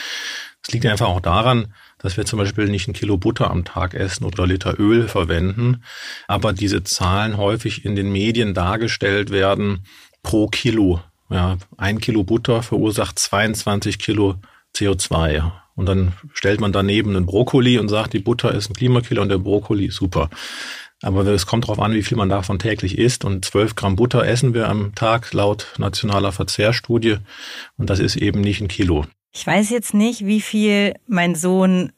[0.67, 3.95] Es liegt einfach auch daran, dass wir zum Beispiel nicht ein Kilo Butter am Tag
[3.95, 5.83] essen oder Liter Öl verwenden,
[6.29, 9.85] aber diese Zahlen häufig in den Medien dargestellt werden
[10.23, 11.01] pro Kilo.
[11.31, 14.37] Ja, ein Kilo Butter verursacht 22 Kilo
[14.75, 15.51] CO2.
[15.75, 19.31] Und dann stellt man daneben einen Brokkoli und sagt, die Butter ist ein Klimakiller und
[19.31, 20.29] der Brokkoli ist super.
[21.03, 23.25] Aber es kommt darauf an, wie viel man davon täglich isst.
[23.25, 27.19] Und 12 Gramm Butter essen wir am Tag laut nationaler Verzehrstudie.
[27.77, 29.05] Und das ist eben nicht ein Kilo.
[29.35, 31.93] Ich weiß jetzt nicht, wie viel mein Sohn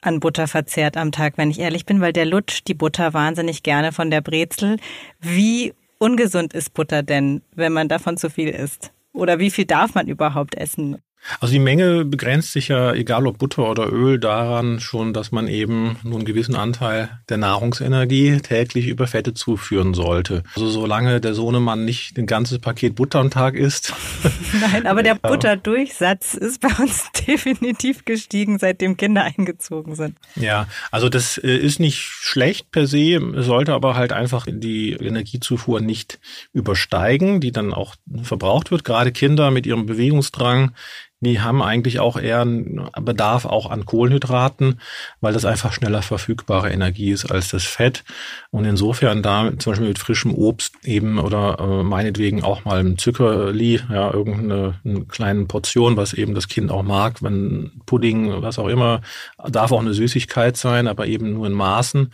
[0.00, 3.62] an Butter verzehrt am Tag, wenn ich ehrlich bin, weil der lutscht die Butter wahnsinnig
[3.62, 4.76] gerne von der Brezel.
[5.20, 8.92] Wie ungesund ist Butter denn, wenn man davon zu viel isst?
[9.12, 10.98] Oder wie viel darf man überhaupt essen?
[11.40, 15.46] Also die Menge begrenzt sich ja, egal ob Butter oder Öl, daran schon, dass man
[15.46, 20.42] eben nur einen gewissen Anteil der Nahrungsenergie täglich über Fette zuführen sollte.
[20.54, 23.92] Also solange der Sohnemann nicht ein ganzes Paket Butter am Tag isst.
[24.60, 30.16] Nein, aber der Butterdurchsatz ist bei uns definitiv gestiegen, seitdem Kinder eingezogen sind.
[30.34, 35.80] Ja, also das äh, ist nicht schlecht per se, sollte aber halt einfach die Energiezufuhr
[35.80, 36.18] nicht
[36.52, 38.84] übersteigen, die dann auch verbraucht wird.
[38.84, 40.72] Gerade Kinder mit ihrem Bewegungsdrang
[41.20, 44.80] die haben eigentlich auch eher einen Bedarf auch an Kohlenhydraten,
[45.20, 48.04] weil das einfach schneller verfügbare Energie ist als das Fett.
[48.50, 52.98] Und insofern da zum Beispiel mit frischem Obst eben oder äh, meinetwegen auch mal ein
[52.98, 58.58] Zuckerli, ja, irgendeine eine kleine Portion, was eben das Kind auch mag, wenn Pudding, was
[58.58, 59.00] auch immer,
[59.48, 62.12] darf auch eine Süßigkeit sein, aber eben nur in Maßen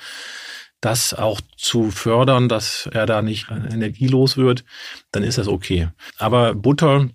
[0.81, 4.65] das auch zu fördern, dass er da nicht energielos wird,
[5.13, 5.89] dann ist das okay.
[6.19, 7.09] Aber Butter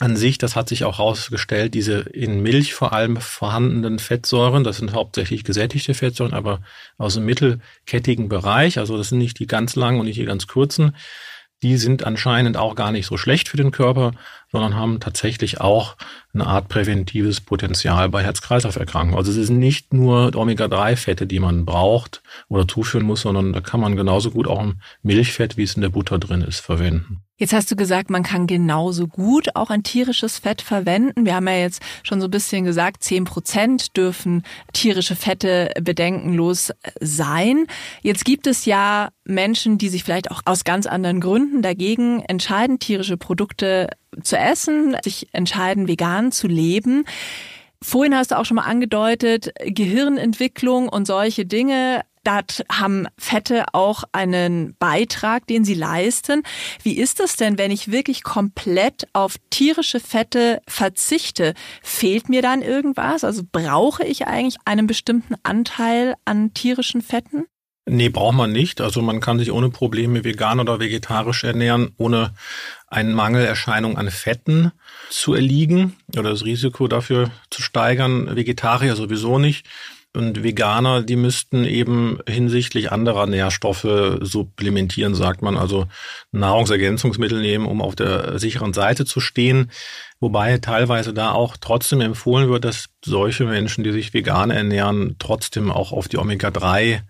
[0.00, 4.76] an sich, das hat sich auch herausgestellt, diese in Milch vor allem vorhandenen Fettsäuren, das
[4.76, 6.60] sind hauptsächlich gesättigte Fettsäuren, aber
[6.96, 10.46] aus dem mittelkettigen Bereich, also das sind nicht die ganz langen und nicht die ganz
[10.46, 10.94] kurzen,
[11.62, 14.12] die sind anscheinend auch gar nicht so schlecht für den Körper,
[14.52, 15.96] sondern haben tatsächlich auch
[16.34, 19.16] eine Art präventives Potenzial bei Herz-Kreislauf-Erkrankungen.
[19.16, 23.80] Also es sind nicht nur Omega-3-Fette, die man braucht oder zuführen muss, sondern da kann
[23.80, 27.22] man genauso gut auch ein Milchfett, wie es in der Butter drin ist, verwenden.
[27.40, 31.24] Jetzt hast du gesagt, man kann genauso gut auch ein tierisches Fett verwenden.
[31.24, 36.72] Wir haben ja jetzt schon so ein bisschen gesagt, zehn Prozent dürfen tierische Fette bedenkenlos
[37.00, 37.66] sein.
[38.02, 42.80] Jetzt gibt es ja Menschen, die sich vielleicht auch aus ganz anderen Gründen dagegen entscheiden,
[42.80, 43.90] tierische Produkte
[44.22, 47.04] zu essen, sich entscheiden, vegan zu leben.
[47.82, 54.04] Vorhin hast du auch schon mal angedeutet, Gehirnentwicklung und solche Dinge da haben Fette auch
[54.12, 56.42] einen Beitrag, den sie leisten.
[56.82, 61.54] Wie ist das denn, wenn ich wirklich komplett auf tierische Fette verzichte?
[61.82, 63.24] Fehlt mir dann irgendwas?
[63.24, 67.46] Also brauche ich eigentlich einen bestimmten Anteil an tierischen Fetten?
[67.86, 68.82] Nee, braucht man nicht.
[68.82, 72.34] Also man kann sich ohne Probleme vegan oder vegetarisch ernähren, ohne
[72.90, 74.72] eine Mangelerscheinung an Fetten
[75.10, 78.34] zu erliegen oder das Risiko dafür zu steigern.
[78.34, 79.66] Vegetarier sowieso nicht.
[80.14, 85.86] Und Veganer, die müssten eben hinsichtlich anderer Nährstoffe supplementieren, sagt man, also
[86.32, 89.70] Nahrungsergänzungsmittel nehmen, um auf der sicheren Seite zu stehen.
[90.18, 95.70] Wobei teilweise da auch trotzdem empfohlen wird, dass solche Menschen, die sich vegan ernähren, trotzdem
[95.70, 97.02] auch auf die Omega-3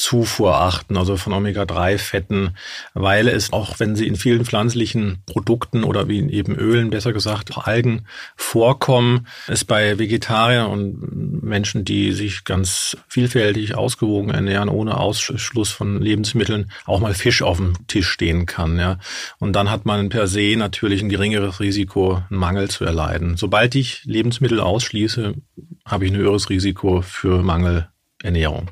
[0.00, 2.56] Zufuhr achten, also von Omega-3-Fetten,
[2.94, 7.58] weil es auch, wenn sie in vielen pflanzlichen Produkten oder wie eben Ölen, besser gesagt,
[7.58, 15.70] Algen vorkommen, es bei Vegetariern und Menschen, die sich ganz vielfältig ausgewogen ernähren, ohne Ausschluss
[15.70, 18.78] von Lebensmitteln, auch mal Fisch auf dem Tisch stehen kann.
[18.78, 18.98] Ja.
[19.38, 23.36] Und dann hat man per se natürlich ein geringeres Risiko, einen Mangel zu erleiden.
[23.36, 25.34] Sobald ich Lebensmittel ausschließe,
[25.84, 28.70] habe ich ein höheres Risiko für Mangelernährung.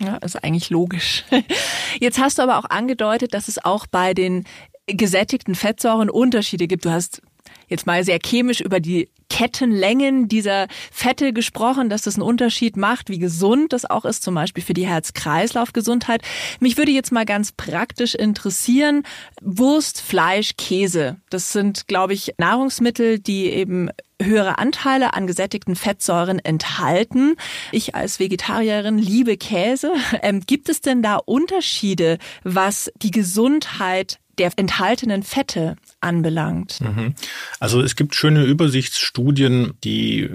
[0.00, 1.24] Ja, ist eigentlich logisch.
[2.00, 4.44] Jetzt hast du aber auch angedeutet, dass es auch bei den
[4.86, 6.84] gesättigten Fettsäuren Unterschiede gibt.
[6.84, 7.22] Du hast
[7.70, 13.08] jetzt mal sehr chemisch über die Kettenlängen dieser Fette gesprochen, dass das einen Unterschied macht,
[13.08, 16.22] wie gesund das auch ist, zum Beispiel für die Herz-Kreislauf-Gesundheit.
[16.58, 19.04] Mich würde jetzt mal ganz praktisch interessieren,
[19.40, 21.16] Wurst, Fleisch, Käse.
[21.30, 23.88] Das sind, glaube ich, Nahrungsmittel, die eben
[24.20, 27.36] höhere Anteile an gesättigten Fettsäuren enthalten.
[27.72, 29.92] Ich als Vegetarierin liebe Käse.
[30.22, 36.80] Ähm, gibt es denn da Unterschiede, was die Gesundheit der enthaltenen Fette anbelangt.
[36.80, 37.14] Mhm.
[37.58, 40.30] Also es gibt schöne Übersichtsstudien, die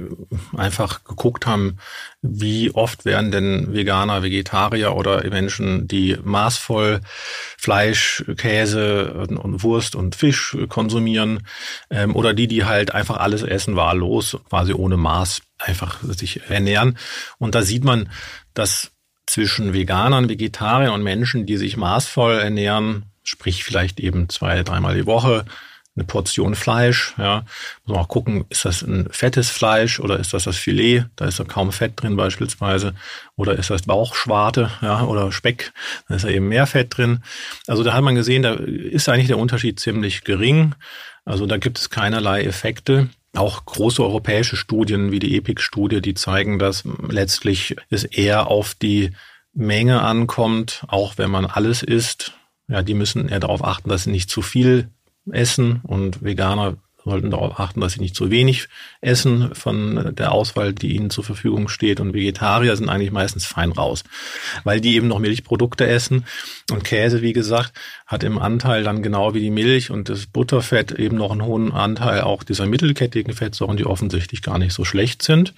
[0.56, 1.78] einfach geguckt haben,
[2.22, 7.02] wie oft werden denn Veganer, Vegetarier oder Menschen, die maßvoll
[7.58, 11.48] Fleisch, Käse und Wurst und Fisch konsumieren
[11.90, 16.98] ähm, oder die, die halt einfach alles essen wahllos, quasi ohne Maß einfach sich ernähren.
[17.38, 18.10] Und da sieht man,
[18.54, 18.92] dass
[19.26, 25.06] zwischen Veganern, Vegetariern und Menschen, die sich maßvoll ernähren, sprich vielleicht eben zwei, dreimal die
[25.06, 25.46] Woche
[25.96, 27.14] eine Portion Fleisch.
[27.18, 27.46] Ja,
[27.86, 31.06] muss man auch gucken, ist das ein fettes Fleisch oder ist das das Filet?
[31.16, 32.94] Da ist da kaum Fett drin beispielsweise.
[33.36, 35.72] Oder ist das Bauchschwarte ja, oder Speck?
[36.08, 37.24] Da ist da eben mehr Fett drin.
[37.68, 40.76] Also da hat man gesehen, da ist eigentlich der Unterschied ziemlich gering.
[41.24, 43.10] Also da gibt es keinerlei Effekte.
[43.34, 49.12] Auch große europäische Studien wie die EPIC-Studie, die zeigen, dass letztlich es eher auf die
[49.54, 52.34] Menge ankommt, auch wenn man alles isst
[52.68, 54.90] ja, die müssen eher darauf achten, dass sie nicht zu viel
[55.32, 58.68] essen und Veganer sollten darauf achten, dass sie nicht zu wenig
[59.00, 62.00] essen von der Auswahl, die ihnen zur Verfügung steht.
[62.00, 64.04] Und Vegetarier sind eigentlich meistens fein raus,
[64.64, 66.26] weil die eben noch Milchprodukte essen.
[66.72, 67.74] Und Käse, wie gesagt,
[68.08, 71.72] hat im Anteil dann genau wie die Milch und das Butterfett eben noch einen hohen
[71.72, 75.54] Anteil auch dieser mittelkettigen Fettsäuren, die offensichtlich gar nicht so schlecht sind.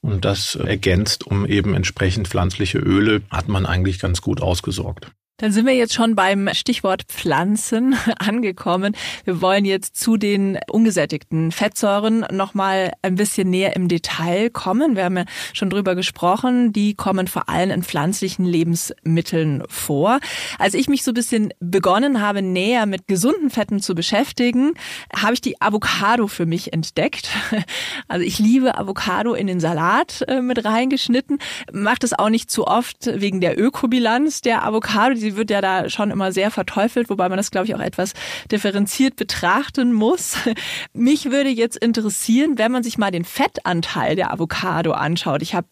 [0.00, 5.12] Und das ergänzt um eben entsprechend pflanzliche Öle, hat man eigentlich ganz gut ausgesorgt.
[5.40, 8.94] Dann sind wir jetzt schon beim Stichwort Pflanzen angekommen.
[9.24, 14.96] Wir wollen jetzt zu den ungesättigten Fettsäuren nochmal ein bisschen näher im Detail kommen.
[14.96, 15.24] Wir haben ja
[15.54, 16.74] schon drüber gesprochen.
[16.74, 20.20] Die kommen vor allem in pflanzlichen Lebensmitteln vor.
[20.58, 24.74] Als ich mich so ein bisschen begonnen habe, näher mit gesunden Fetten zu beschäftigen,
[25.16, 27.30] habe ich die Avocado für mich entdeckt.
[28.08, 31.38] Also ich liebe Avocado in den Salat äh, mit reingeschnitten.
[31.72, 35.14] Macht es auch nicht zu oft wegen der Ökobilanz der Avocado.
[35.14, 38.12] Die wird ja da schon immer sehr verteufelt, wobei man das, glaube ich, auch etwas
[38.50, 40.36] differenziert betrachten muss.
[40.92, 45.42] Mich würde jetzt interessieren, wenn man sich mal den Fettanteil der Avocado anschaut.
[45.42, 45.66] Ich habe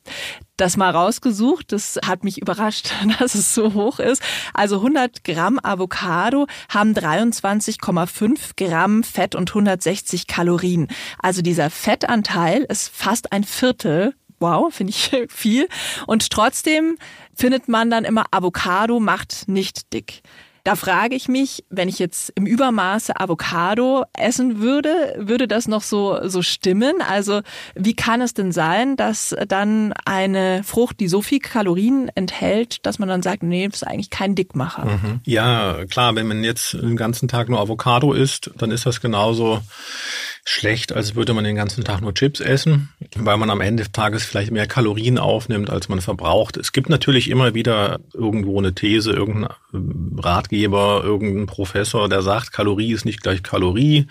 [0.58, 1.72] das mal rausgesucht.
[1.72, 4.22] Das hat mich überrascht, dass es so hoch ist.
[4.52, 10.88] Also 100 Gramm Avocado haben 23,5 Gramm Fett und 160 Kalorien.
[11.18, 15.68] Also dieser Fettanteil ist fast ein Viertel wow, finde ich viel.
[16.06, 16.98] Und trotzdem
[17.34, 20.22] findet man dann immer, Avocado macht nicht dick.
[20.68, 25.80] Da frage ich mich, wenn ich jetzt im Übermaße Avocado essen würde, würde das noch
[25.80, 26.96] so, so stimmen?
[27.00, 27.40] Also
[27.74, 32.98] wie kann es denn sein, dass dann eine Frucht, die so viel Kalorien enthält, dass
[32.98, 34.84] man dann sagt, nee, das ist eigentlich kein Dickmacher?
[34.84, 35.20] Mhm.
[35.24, 39.62] Ja, klar, wenn man jetzt den ganzen Tag nur Avocado isst, dann ist das genauso
[40.50, 43.92] schlecht, als würde man den ganzen Tag nur Chips essen, weil man am Ende des
[43.92, 46.56] Tages vielleicht mehr Kalorien aufnimmt, als man verbraucht.
[46.56, 49.52] Es gibt natürlich immer wieder irgendwo eine These, irgendein
[50.16, 54.06] Ratgeber, irgendein Professor, der sagt, Kalorie ist nicht gleich Kalorie.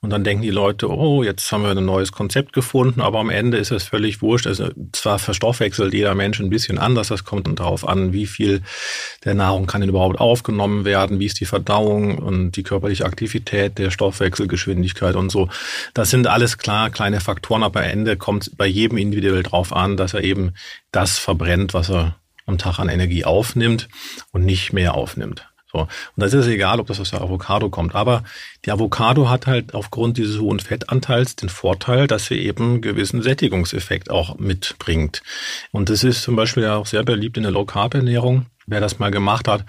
[0.00, 3.28] Und dann denken die Leute, oh, jetzt haben wir ein neues Konzept gefunden, aber am
[3.28, 4.46] Ende ist es völlig wurscht.
[4.46, 8.62] Also zwar verstoffwechselt jeder Mensch ein bisschen anders, das kommt darauf an, wie viel
[9.26, 13.76] der Nahrung kann denn überhaupt aufgenommen werden, wie ist die Verdauung und die körperliche Aktivität,
[13.76, 15.50] der Stoffwechselgeschwindigkeit und so.
[15.94, 19.96] Das sind alles klar kleine Faktoren, aber am Ende kommt bei jedem individuell drauf an,
[19.96, 20.54] dass er eben
[20.92, 23.88] das verbrennt, was er am Tag an Energie aufnimmt
[24.32, 25.48] und nicht mehr aufnimmt.
[25.72, 25.80] So.
[25.80, 27.94] Und das ist egal, ob das aus der Avocado kommt.
[27.94, 28.22] Aber
[28.66, 33.22] die Avocado hat halt aufgrund dieses hohen Fettanteils den Vorteil, dass sie eben einen gewissen
[33.22, 35.22] Sättigungseffekt auch mitbringt.
[35.70, 38.46] Und das ist zum Beispiel ja auch sehr beliebt in der Low-Carb-Ernährung.
[38.68, 39.64] Wer das mal gemacht hat,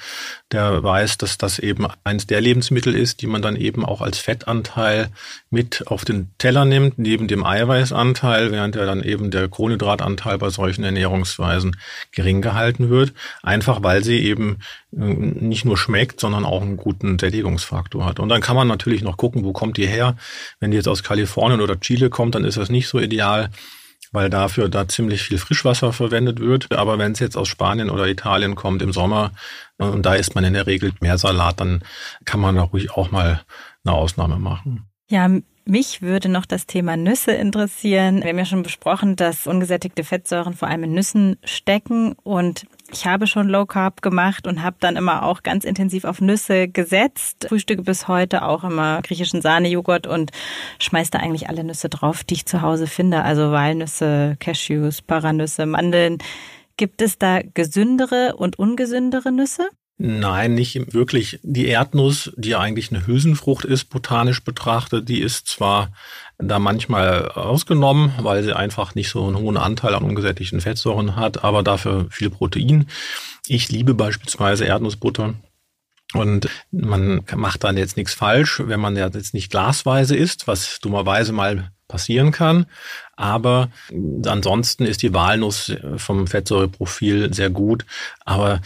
[0.52, 4.18] der weiß, dass das eben eins der Lebensmittel ist, die man dann eben auch als
[4.18, 5.10] Fettanteil
[5.52, 10.50] mit auf den Teller nimmt, neben dem Eiweißanteil, während ja dann eben der Kohlenhydratanteil bei
[10.50, 11.78] solchen Ernährungsweisen
[12.12, 13.14] gering gehalten wird.
[13.44, 14.58] Einfach weil sie eben
[14.92, 18.20] äh, nicht nur schmeckt, sondern auch einen guten Sättigungsfaktor hat.
[18.20, 20.16] Und dann kann man natürlich noch gucken, wo kommt die her.
[20.60, 23.50] Wenn die jetzt aus Kalifornien oder Chile kommt, dann ist das nicht so ideal
[24.12, 26.72] weil dafür da ziemlich viel Frischwasser verwendet wird.
[26.72, 29.32] Aber wenn es jetzt aus Spanien oder Italien kommt im Sommer
[29.78, 31.84] und da isst man in der Regel mehr Salat, dann
[32.26, 33.42] kann man da ruhig auch mal
[33.84, 34.88] eine Ausnahme machen.
[35.10, 35.30] Ja,
[35.66, 38.22] mich würde noch das Thema Nüsse interessieren.
[38.22, 43.06] Wir haben ja schon besprochen, dass ungesättigte Fettsäuren vor allem in Nüssen stecken und ich
[43.06, 47.48] habe schon Low Carb gemacht und habe dann immer auch ganz intensiv auf Nüsse gesetzt.
[47.50, 50.32] Frühstücke bis heute auch immer griechischen Sahnejoghurt und
[50.80, 53.24] schmeiß da eigentlich alle Nüsse drauf, die ich zu Hause finde.
[53.24, 56.20] Also Walnüsse, Cashews, Paranüsse, Mandeln.
[56.78, 59.70] Gibt es da gesündere und ungesündere Nüsse?
[60.00, 61.40] Nein, nicht wirklich.
[61.42, 65.92] Die Erdnuss, die eigentlich eine Hülsenfrucht ist, botanisch betrachtet, die ist zwar
[66.40, 71.44] da manchmal ausgenommen, weil sie einfach nicht so einen hohen Anteil an ungesättigten Fettsäuren hat,
[71.44, 72.88] aber dafür viel Protein.
[73.48, 75.34] Ich liebe beispielsweise Erdnussbutter.
[76.14, 81.34] Und man macht dann jetzt nichts falsch, wenn man jetzt nicht glasweise isst, was dummerweise
[81.34, 82.66] mal passieren kann.
[83.16, 83.70] Aber
[84.26, 87.86] ansonsten ist die Walnuss vom Fettsäureprofil sehr gut.
[88.24, 88.62] Aber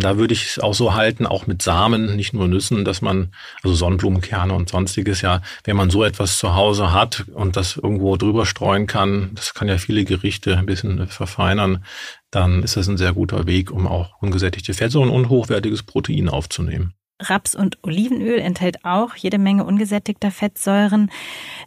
[0.00, 3.32] da würde ich es auch so halten, auch mit Samen, nicht nur Nüssen, dass man,
[3.62, 8.16] also Sonnenblumenkerne und sonstiges, ja, wenn man so etwas zu Hause hat und das irgendwo
[8.16, 11.84] drüber streuen kann, das kann ja viele Gerichte ein bisschen verfeinern,
[12.30, 16.94] dann ist das ein sehr guter Weg, um auch ungesättigte Fettsäuren und hochwertiges Protein aufzunehmen.
[17.20, 21.10] Raps- und Olivenöl enthält auch jede Menge ungesättigter Fettsäuren.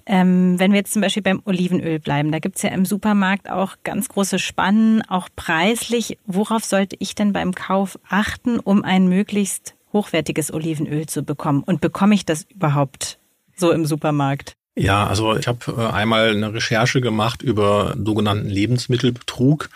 [0.06, 3.76] Ähm, wenn wir jetzt zum Beispiel beim Olivenöl bleiben, da gibt's ja im Supermarkt auch
[3.84, 6.18] ganz große Spannen, auch preislich.
[6.26, 11.64] Worauf sollte ich denn beim Kauf achten, um ein möglichst hochwertiges Olivenöl zu bekommen?
[11.64, 13.18] Und bekomme ich das überhaupt
[13.56, 14.54] so im Supermarkt?
[14.80, 19.70] Ja, also ich habe äh, einmal eine Recherche gemacht über sogenannten Lebensmittelbetrug.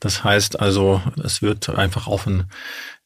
[0.00, 2.50] Das heißt also, es wird einfach auf ein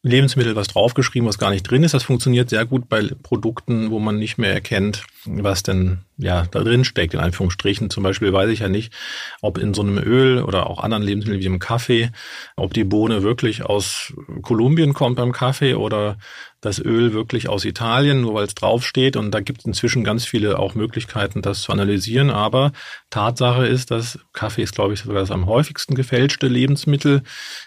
[0.04, 1.94] Lebensmittel was draufgeschrieben, was gar nicht drin ist.
[1.94, 6.64] Das funktioniert sehr gut bei Produkten, wo man nicht mehr erkennt, was denn ja da
[6.64, 7.88] drin steckt, in Anführungsstrichen.
[7.88, 8.92] Zum Beispiel weiß ich ja nicht,
[9.42, 12.10] ob in so einem Öl oder auch anderen Lebensmitteln wie im Kaffee,
[12.56, 14.12] ob die Bohne wirklich aus
[14.42, 16.18] Kolumbien kommt beim Kaffee oder
[16.62, 19.16] das Öl wirklich aus Italien, nur weil es draufsteht.
[19.16, 22.30] Und da gibt es inzwischen ganz viele auch Möglichkeiten, das zu analysieren.
[22.30, 22.72] Aber
[23.10, 27.22] Tatsache ist, dass Kaffee ist, glaube ich, sogar das am häufigsten gefälschte Lebensmittel,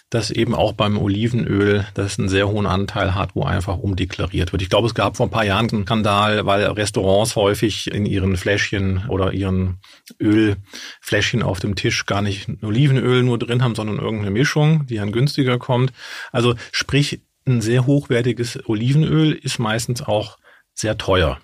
[0.09, 4.61] das eben auch beim Olivenöl, das einen sehr hohen Anteil hat, wo einfach umdeklariert wird.
[4.61, 8.37] Ich glaube, es gab vor ein paar Jahren einen Skandal, weil Restaurants häufig in ihren
[8.37, 9.79] Fläschchen oder ihren
[10.21, 15.11] Ölfläschchen auf dem Tisch gar nicht Olivenöl nur drin haben, sondern irgendeine Mischung, die dann
[15.11, 15.91] günstiger kommt.
[16.31, 20.37] Also sprich, ein sehr hochwertiges Olivenöl ist meistens auch
[20.73, 21.39] sehr teuer.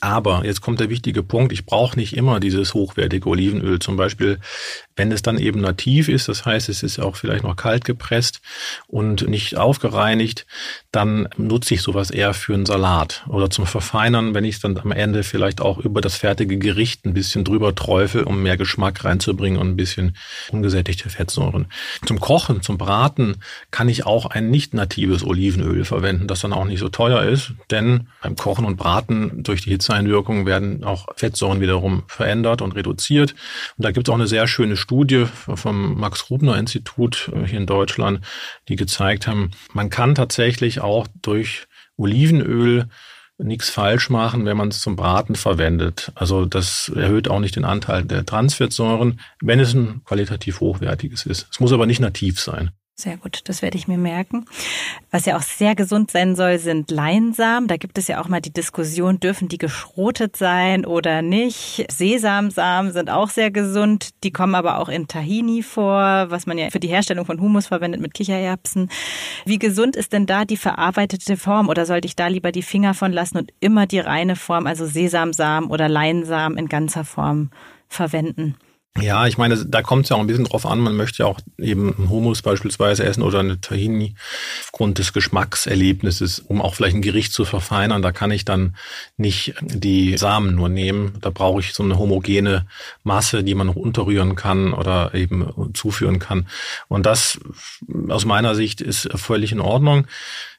[0.00, 3.80] Aber jetzt kommt der wichtige Punkt, ich brauche nicht immer dieses hochwertige Olivenöl.
[3.80, 4.38] Zum Beispiel,
[5.00, 8.42] wenn es dann eben nativ ist, das heißt, es ist auch vielleicht noch kalt gepresst
[8.86, 10.44] und nicht aufgereinigt,
[10.92, 14.76] dann nutze ich sowas eher für einen Salat oder zum Verfeinern, wenn ich es dann
[14.76, 19.02] am Ende vielleicht auch über das fertige Gericht ein bisschen drüber träufel, um mehr Geschmack
[19.02, 20.18] reinzubringen und ein bisschen
[20.50, 21.68] ungesättigte Fettsäuren.
[22.04, 23.36] Zum Kochen, zum Braten
[23.70, 27.54] kann ich auch ein nicht natives Olivenöl verwenden, das dann auch nicht so teuer ist,
[27.70, 33.34] denn beim Kochen und Braten durch die Hitzeeinwirkung werden auch Fettsäuren wiederum verändert und reduziert.
[33.78, 34.89] Und da gibt es auch eine sehr schöne Studie
[35.54, 38.20] vom Max-Rubner-Institut hier in Deutschland,
[38.68, 41.66] die gezeigt haben, man kann tatsächlich auch durch
[41.96, 42.88] Olivenöl
[43.38, 46.12] nichts falsch machen, wenn man es zum Braten verwendet.
[46.14, 51.48] Also das erhöht auch nicht den Anteil der Transfettsäuren, wenn es ein qualitativ hochwertiges ist.
[51.50, 52.70] Es muss aber nicht nativ sein.
[53.00, 54.44] Sehr gut, das werde ich mir merken.
[55.10, 57.66] Was ja auch sehr gesund sein soll, sind Leinsamen.
[57.66, 61.86] Da gibt es ja auch mal die Diskussion, dürfen die geschrotet sein oder nicht.
[61.90, 64.10] Sesamsamen sind auch sehr gesund.
[64.22, 67.68] Die kommen aber auch in Tahini vor, was man ja für die Herstellung von Humus
[67.68, 68.90] verwendet mit Kichererbsen.
[69.46, 72.92] Wie gesund ist denn da die verarbeitete Form oder sollte ich da lieber die Finger
[72.92, 77.48] von lassen und immer die reine Form, also Sesamsamen oder Leinsamen in ganzer Form
[77.88, 78.56] verwenden?
[78.98, 80.80] Ja, ich meine, da kommt es ja auch ein bisschen drauf an.
[80.80, 84.16] Man möchte ja auch eben Hummus beispielsweise essen oder eine Tahini
[84.62, 88.02] aufgrund des Geschmackserlebnisses, um auch vielleicht ein Gericht zu verfeinern.
[88.02, 88.76] Da kann ich dann
[89.16, 91.14] nicht die Samen nur nehmen.
[91.20, 92.66] Da brauche ich so eine homogene
[93.04, 96.48] Masse, die man noch unterrühren kann oder eben zuführen kann.
[96.88, 97.38] Und das
[98.08, 100.08] aus meiner Sicht ist völlig in Ordnung.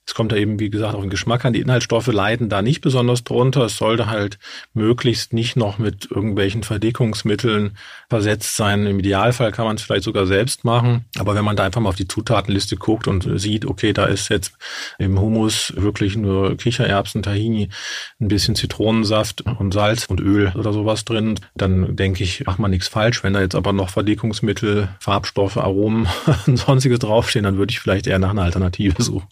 [0.08, 1.54] Es kommt da eben, wie gesagt, auch ein Geschmack an.
[1.54, 3.66] Die Inhaltsstoffe leiden da nicht besonders drunter.
[3.66, 4.40] Es sollte halt
[4.74, 7.78] möglichst nicht noch mit irgendwelchen Verdickungsmitteln
[8.10, 8.88] versetzt sein.
[8.88, 11.06] Im Idealfall kann man es vielleicht sogar selbst machen.
[11.20, 14.30] Aber wenn man da einfach mal auf die Zutatenliste guckt und sieht, okay, da ist
[14.30, 14.54] jetzt
[14.98, 17.70] im Hummus wirklich nur Kichererbsen, Tahini,
[18.20, 22.72] ein bisschen Zitronensaft und Salz und Öl oder sowas drin, dann denke ich, macht man
[22.72, 23.24] nichts falsch.
[23.24, 26.08] Wenn da jetzt aber noch Verdickungsmittel, Farbstoffe, Aromen
[26.48, 29.28] und sonstiges draufstehen, dann würde ich vielleicht eher nach einer Alternative suchen.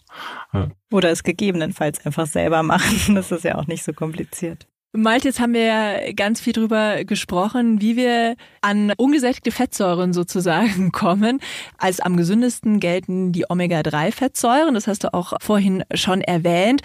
[0.92, 3.14] Oder es gegebenenfalls einfach selber machen.
[3.14, 4.66] Das ist ja auch nicht so kompliziert.
[4.92, 10.90] Malte, jetzt haben wir ja ganz viel drüber gesprochen, wie wir an ungesättigte Fettsäuren sozusagen
[10.92, 11.38] kommen.
[11.78, 14.74] Als am gesündesten gelten die Omega-3-Fettsäuren.
[14.74, 16.82] Das hast du auch vorhin schon erwähnt.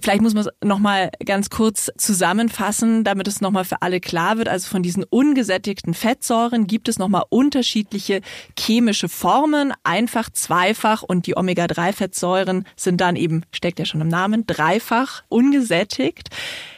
[0.00, 4.48] Vielleicht muss man es nochmal ganz kurz zusammenfassen, damit es nochmal für alle klar wird.
[4.48, 8.22] Also von diesen ungesättigten Fettsäuren gibt es nochmal unterschiedliche
[8.58, 9.74] chemische Formen.
[9.84, 16.30] Einfach, zweifach und die Omega-3-Fettsäuren sind dann eben, steckt ja schon im Namen, dreifach ungesättigt.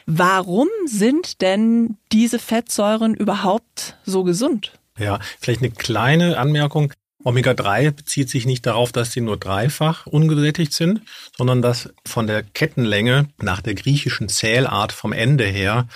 [0.07, 4.73] Warum sind denn diese Fettsäuren überhaupt so gesund?
[4.99, 6.93] Ja, vielleicht eine kleine Anmerkung.
[7.25, 11.01] Omega-3 bezieht sich nicht darauf, dass sie nur dreifach ungesättigt sind,
[11.37, 15.89] sondern dass von der Kettenlänge nach der griechischen Zählart vom Ende her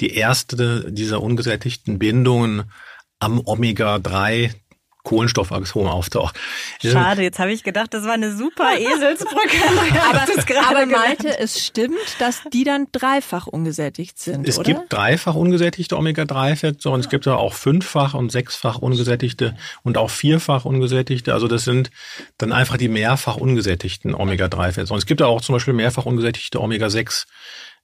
[0.00, 2.70] die erste dieser ungesättigten Bindungen
[3.18, 4.52] am Omega-3
[5.06, 6.38] Kohlenstoffatom auftaucht.
[6.82, 9.56] Schade, jetzt habe ich gedacht, das war eine super Eselsbrücke.
[10.10, 10.26] aber
[10.68, 14.74] aber Malte, es stimmt, dass die dann dreifach ungesättigt sind, Es oder?
[14.74, 20.64] gibt dreifach ungesättigte Omega-3-Fettsäuren, es gibt aber auch fünffach und sechsfach ungesättigte und auch vierfach
[20.64, 21.32] ungesättigte.
[21.32, 21.90] Also das sind
[22.36, 24.98] dann einfach die mehrfach ungesättigten Omega-3-Fettsäuren.
[24.98, 27.26] Es gibt auch zum Beispiel mehrfach ungesättigte Omega-6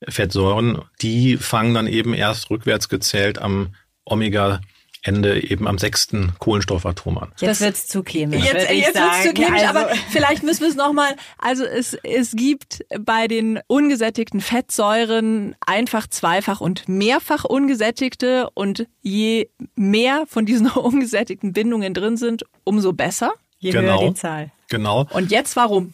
[0.09, 4.61] Fettsäuren, die fangen dann eben erst rückwärts gezählt am Omega
[5.03, 7.33] Ende eben am sechsten Kohlenstoffatom an.
[7.41, 8.45] Jetzt wird's zu chemisch.
[8.45, 12.33] Jetzt, jetzt wird's zu chemisch, also, aber vielleicht müssen wir es nochmal, also es, es
[12.37, 20.71] gibt bei den ungesättigten Fettsäuren einfach zweifach und mehrfach ungesättigte und je mehr von diesen
[20.71, 23.33] ungesättigten Bindungen drin sind, umso besser.
[23.59, 24.01] Je genau.
[24.01, 24.51] höher die Zahl.
[24.73, 25.07] Genau.
[25.13, 25.93] Und jetzt warum?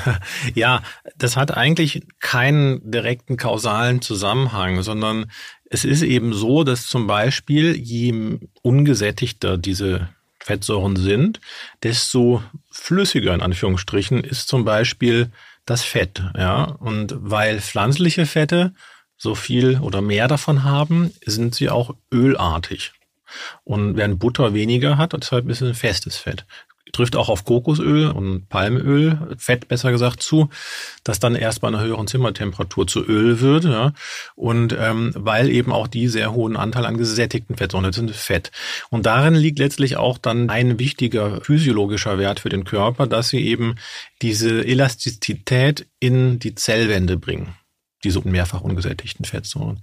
[0.54, 0.82] ja,
[1.16, 5.30] das hat eigentlich keinen direkten kausalen Zusammenhang, sondern
[5.70, 10.08] es ist eben so, dass zum Beispiel je ungesättigter diese
[10.40, 11.40] Fettsäuren sind,
[11.82, 15.30] desto flüssiger in Anführungsstrichen ist zum Beispiel
[15.66, 16.22] das Fett.
[16.36, 18.72] Ja, und weil pflanzliche Fette
[19.18, 22.92] so viel oder mehr davon haben, sind sie auch ölartig.
[23.64, 26.46] Und während Butter weniger hat, deshalb ist es ein festes Fett.
[26.92, 30.48] Trifft auch auf Kokosöl und Palmöl, Fett besser gesagt, zu,
[31.04, 33.64] das dann erst bei einer höheren Zimmertemperatur zu Öl wird.
[33.64, 33.92] Ja.
[34.34, 38.50] Und ähm, weil eben auch die sehr hohen Anteil an gesättigten Fettsäuren sind, Fett.
[38.90, 43.46] Und darin liegt letztlich auch dann ein wichtiger physiologischer Wert für den Körper, dass sie
[43.46, 43.76] eben
[44.22, 47.57] diese Elastizität in die Zellwände bringen
[48.04, 49.82] diese mehrfach ungesättigten Fettsäuren.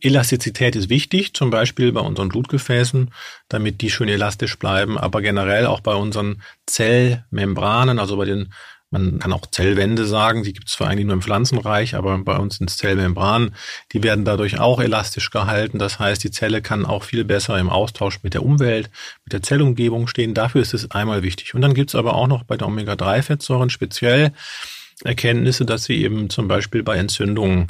[0.00, 3.10] Elastizität ist wichtig, zum Beispiel bei unseren Blutgefäßen,
[3.48, 8.52] damit die schön elastisch bleiben, aber generell auch bei unseren Zellmembranen, also bei den,
[8.90, 12.36] man kann auch Zellwände sagen, die gibt es zwar eigentlich nur im Pflanzenreich, aber bei
[12.36, 13.54] uns sind es Zellmembranen,
[13.92, 15.78] die werden dadurch auch elastisch gehalten.
[15.78, 18.90] Das heißt, die Zelle kann auch viel besser im Austausch mit der Umwelt,
[19.24, 20.34] mit der Zellumgebung stehen.
[20.34, 21.54] Dafür ist es einmal wichtig.
[21.54, 24.32] Und dann gibt es aber auch noch bei der Omega-3-Fettsäuren speziell
[25.04, 27.68] Erkenntnisse, dass sie eben zum Beispiel bei Entzündungen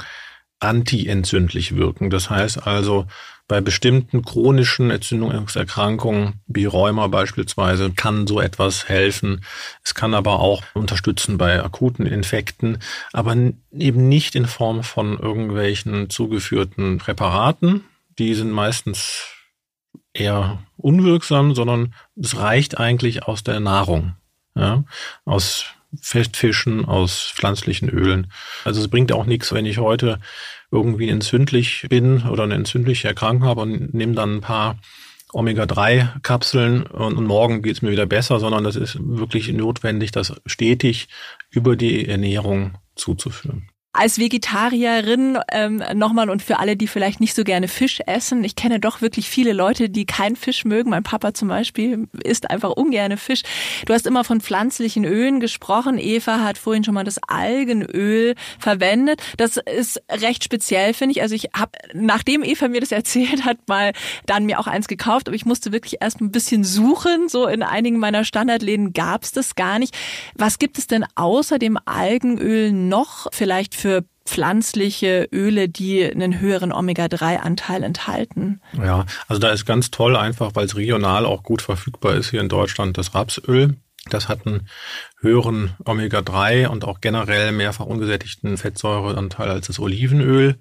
[0.59, 2.09] antientzündlich wirken.
[2.09, 3.05] Das heißt also,
[3.47, 9.43] bei bestimmten chronischen Entzündungserkrankungen, wie Rheuma beispielsweise, kann so etwas helfen.
[9.83, 12.77] Es kann aber auch unterstützen bei akuten Infekten,
[13.11, 13.35] aber
[13.71, 17.83] eben nicht in Form von irgendwelchen zugeführten Präparaten.
[18.17, 19.27] Die sind meistens
[20.13, 24.15] eher unwirksam, sondern es reicht eigentlich aus der Nahrung,
[24.55, 24.83] ja,
[25.25, 25.65] aus
[26.01, 28.31] Festfischen, aus pflanzlichen Ölen.
[28.65, 30.19] Also es bringt auch nichts, wenn ich heute
[30.71, 34.79] irgendwie entzündlich bin oder eine entzündliche Erkrankung habe und nehme dann ein paar
[35.33, 40.33] Omega-3-Kapseln und, und, morgen geht es mir wieder besser, sondern das ist wirklich notwendig, das
[40.45, 41.07] stetig
[41.49, 47.43] über die Ernährung zuzuführen als Vegetarierin ähm, nochmal und für alle, die vielleicht nicht so
[47.43, 50.89] gerne Fisch essen, ich kenne doch wirklich viele Leute, die keinen Fisch mögen.
[50.89, 53.43] Mein Papa zum Beispiel isst einfach ungerne Fisch.
[53.85, 55.99] Du hast immer von pflanzlichen Ölen gesprochen.
[55.99, 59.21] Eva hat vorhin schon mal das Algenöl verwendet.
[59.37, 61.21] Das ist recht speziell, finde ich.
[61.21, 63.93] Also ich habe, nachdem Eva mir das erzählt hat, mal
[64.25, 67.29] dann mir auch eins gekauft, aber ich musste wirklich erst ein bisschen suchen.
[67.29, 69.95] So in einigen meiner Standardläden gab's das gar nicht.
[70.33, 76.71] Was gibt es denn außer dem Algenöl noch vielleicht für pflanzliche Öle, die einen höheren
[76.71, 78.61] Omega-3-Anteil enthalten.
[78.77, 82.39] Ja, also da ist ganz toll einfach, weil es regional auch gut verfügbar ist hier
[82.39, 83.75] in Deutschland, das Rapsöl.
[84.09, 84.69] Das hat einen
[85.19, 90.55] höheren Omega-3 und auch generell mehrfach ungesättigten Fettsäureanteil als das Olivenöl.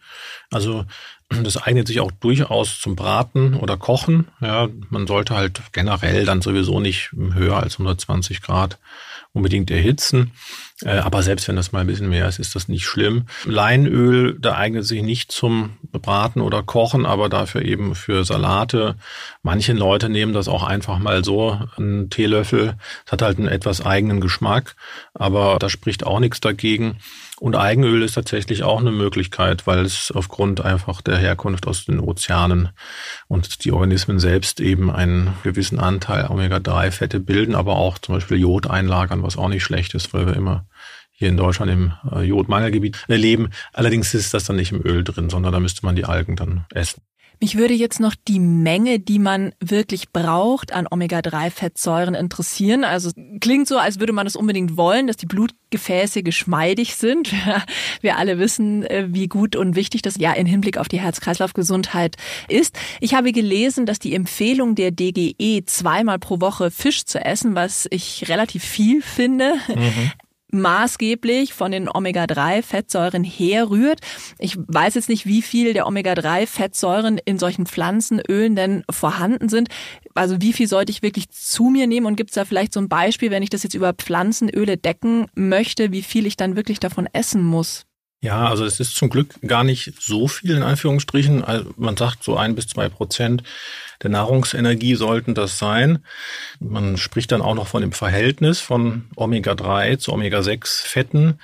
[0.50, 0.84] Also
[1.28, 4.26] das eignet sich auch durchaus zum Braten oder Kochen.
[4.40, 8.78] Ja, man sollte halt generell dann sowieso nicht höher als 120 Grad
[9.32, 10.32] unbedingt erhitzen.
[10.84, 13.26] Äh, aber selbst wenn das mal ein bisschen mehr ist, ist das nicht schlimm.
[13.44, 18.96] Leinöl, da eignet sich nicht zum Braten oder Kochen, aber dafür eben für Salate.
[19.42, 22.76] Manche Leute nehmen das auch einfach mal so, einen Teelöffel.
[23.06, 24.76] Es hat halt einen etwas eigenen Geschmack,
[25.14, 26.98] aber da spricht auch nichts dagegen.
[27.42, 31.98] Und Eigenöl ist tatsächlich auch eine Möglichkeit, weil es aufgrund einfach der Herkunft aus den
[31.98, 32.68] Ozeanen
[33.26, 38.70] und die Organismen selbst eben einen gewissen Anteil Omega-3-Fette bilden, aber auch zum Beispiel Jod
[38.70, 40.66] einlagern, was auch nicht schlecht ist, weil wir immer
[41.10, 43.50] hier in Deutschland im äh, Jodmangelgebiet leben.
[43.72, 46.66] Allerdings ist das dann nicht im Öl drin, sondern da müsste man die Algen dann
[46.72, 47.02] essen.
[47.42, 52.84] Mich würde jetzt noch die Menge, die man wirklich braucht an Omega-3-Fettsäuren interessieren.
[52.84, 57.32] Also klingt so, als würde man es unbedingt wollen, dass die Blutgefäße geschmeidig sind.
[58.00, 62.14] Wir alle wissen, äh, wie gut und wichtig das ja in Hinblick auf die Herz-Kreislauf-Gesundheit
[62.46, 62.78] ist.
[63.00, 67.88] Ich habe gelesen, dass die Empfehlung der DGE zweimal pro Woche Fisch zu essen, was
[67.90, 70.12] ich relativ viel finde, mhm
[70.52, 74.00] maßgeblich von den Omega-3-Fettsäuren herrührt.
[74.38, 79.68] Ich weiß jetzt nicht, wie viel der Omega-3-Fettsäuren in solchen Pflanzenölen denn vorhanden sind.
[80.14, 82.06] Also wie viel sollte ich wirklich zu mir nehmen?
[82.06, 85.26] Und gibt es da vielleicht so ein Beispiel, wenn ich das jetzt über Pflanzenöle decken
[85.34, 87.86] möchte, wie viel ich dann wirklich davon essen muss?
[88.22, 91.42] Ja, also es ist zum Glück gar nicht so viel in Anführungsstrichen.
[91.42, 93.42] Also man sagt so ein bis zwei Prozent
[94.02, 96.04] der Nahrungsenergie sollten das sein.
[96.60, 101.38] Man spricht dann auch noch von dem Verhältnis von Omega-3 zu Omega-6 Fetten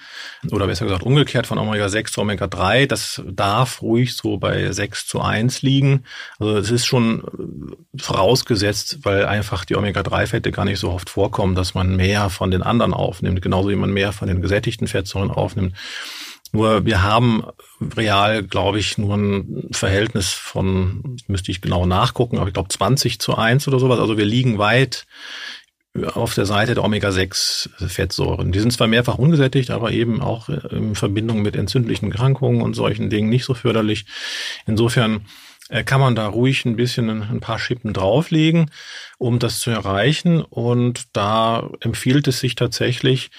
[0.50, 2.86] oder besser gesagt umgekehrt von Omega-6 zu Omega-3.
[2.86, 6.04] Das darf ruhig so bei 6 zu 1 liegen.
[6.38, 11.74] Also es ist schon vorausgesetzt, weil einfach die Omega-3-Fette gar nicht so oft vorkommen, dass
[11.74, 15.74] man mehr von den anderen aufnimmt, genauso wie man mehr von den gesättigten Fettsäuren aufnimmt.
[16.52, 17.44] Nur wir haben
[17.96, 23.18] real, glaube ich, nur ein Verhältnis von, müsste ich genau nachgucken, aber ich glaube 20
[23.20, 23.98] zu 1 oder sowas.
[23.98, 25.06] Also wir liegen weit
[26.14, 28.52] auf der Seite der Omega-6-Fettsäuren.
[28.52, 33.10] Die sind zwar mehrfach ungesättigt, aber eben auch in Verbindung mit entzündlichen Erkrankungen und solchen
[33.10, 34.06] Dingen nicht so förderlich.
[34.66, 35.26] Insofern
[35.84, 38.70] kann man da ruhig ein bisschen ein paar Schippen drauflegen,
[39.18, 40.42] um das zu erreichen.
[40.42, 43.30] Und da empfiehlt es sich tatsächlich,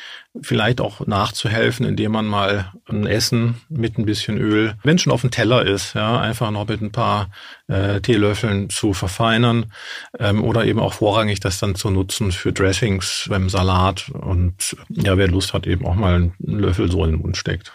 [0.42, 5.14] vielleicht auch nachzuhelfen, indem man mal ein Essen mit ein bisschen Öl, wenn es schon
[5.14, 7.32] auf dem Teller ist, ja, einfach noch mit ein paar
[7.68, 9.72] äh, Teelöffeln zu verfeinern
[10.20, 15.18] ähm, oder eben auch vorrangig das dann zu nutzen für Dressings beim Salat und ja,
[15.18, 17.74] wer Lust hat, eben auch mal einen Löffel so in den Mund steckt.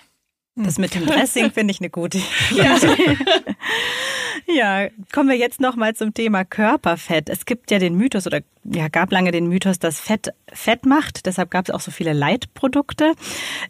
[0.56, 2.62] Das mit dem Dressing finde ich eine gute Idee.
[2.62, 2.78] Ja.
[5.12, 7.28] kommen wir jetzt noch mal zum Thema Körperfett.
[7.28, 11.26] Es gibt ja den Mythos oder ja, gab lange den Mythos, dass Fett Fett macht.
[11.26, 13.12] Deshalb gab es auch so viele Leitprodukte.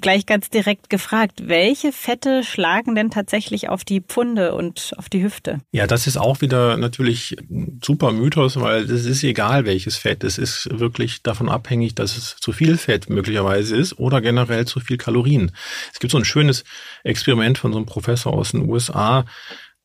[0.00, 5.22] Gleich ganz direkt gefragt, welche Fette schlagen denn tatsächlich auf die Pfunde und auf die
[5.22, 5.60] Hüfte?
[5.72, 10.22] Ja, das ist auch wieder natürlich ein super Mythos, weil es ist egal, welches Fett.
[10.24, 14.78] Es ist wirklich davon abhängig, dass es zu viel Fett möglicherweise ist oder generell zu
[14.80, 15.52] viel Kalorien.
[15.92, 16.64] Es gibt so ein schönes
[17.02, 19.24] Experiment von so einem Professor aus den USA,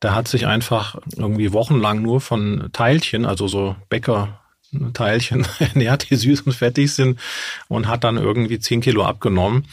[0.02, 6.42] der hat sich einfach irgendwie wochenlang nur von Teilchen, also so Bäcker-Teilchen ernährt, die süß
[6.42, 7.20] und fettig sind
[7.68, 9.66] und hat dann irgendwie zehn Kilo abgenommen,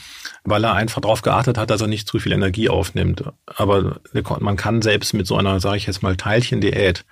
[0.45, 3.25] weil er einfach darauf geachtet hat, dass er nicht zu viel Energie aufnimmt.
[3.47, 4.01] Aber
[4.41, 7.05] man kann selbst mit so einer, sage ich jetzt mal, Teilchen-Diät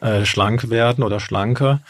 [0.00, 1.80] äh, schlank werden oder schlanker.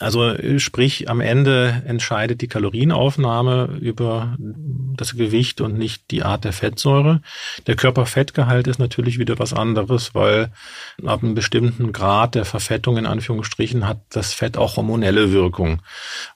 [0.00, 6.54] Also sprich, am Ende entscheidet die Kalorienaufnahme über das Gewicht und nicht die Art der
[6.54, 7.20] Fettsäure.
[7.66, 10.52] Der Körperfettgehalt ist natürlich wieder was anderes, weil
[11.04, 15.82] ab einem bestimmten Grad der Verfettung in Anführungsstrichen hat das Fett auch hormonelle Wirkung.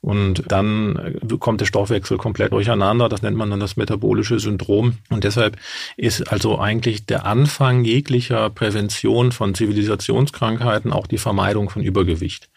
[0.02, 3.08] Und dann kommt der Stoffwechsel komplett durcheinander.
[3.08, 4.98] Das nennt man dann das metabolische Syndrom.
[5.08, 5.56] Und deshalb
[5.96, 12.50] ist also eigentlich der Anfang jeglicher Prävention von Zivilisationskrankheiten auch die Vermeidung von Übergewicht.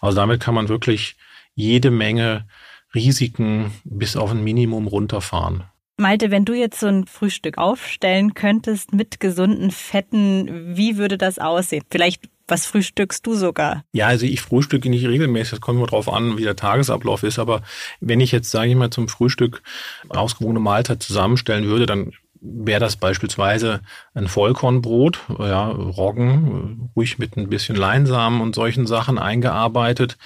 [0.00, 1.16] Also damit kann man wirklich
[1.54, 2.46] jede Menge
[2.94, 5.64] Risiken bis auf ein Minimum runterfahren.
[5.96, 11.38] Malte, wenn du jetzt so ein Frühstück aufstellen könntest mit gesunden Fetten, wie würde das
[11.38, 11.84] aussehen?
[11.90, 13.84] Vielleicht was frühstückst du sogar?
[13.92, 15.52] Ja, also ich frühstücke nicht regelmäßig.
[15.52, 17.38] Das kommt immer drauf an, wie der Tagesablauf ist.
[17.38, 17.62] Aber
[18.00, 19.62] wenn ich jetzt, sage ich mal, zum Frühstück
[20.10, 22.12] ausgewogene Mahlzeit zusammenstellen würde, dann
[22.44, 23.80] wäre das beispielsweise
[24.12, 30.18] ein Vollkornbrot, ja, Roggen, ruhig mit ein bisschen Leinsamen und solchen Sachen eingearbeitet.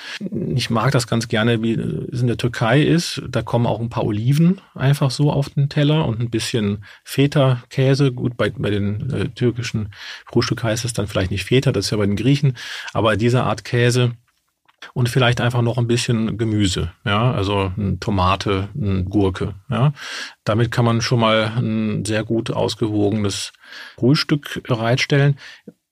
[0.54, 3.22] Ich mag das ganz gerne, wie es in der Türkei ist.
[3.28, 8.12] Da kommen auch ein paar Oliven einfach so auf den Teller und ein bisschen Feta-Käse.
[8.12, 9.90] Gut, bei, bei den äh, türkischen
[10.26, 12.56] Frühstück heißt es dann vielleicht nicht Feta, das ist ja bei den Griechen,
[12.92, 14.12] aber diese Art Käse
[14.94, 19.92] und vielleicht einfach noch ein bisschen Gemüse, ja, also eine Tomate, eine Gurke, ja.
[20.44, 23.52] Damit kann man schon mal ein sehr gut ausgewogenes
[23.96, 25.38] Frühstück bereitstellen.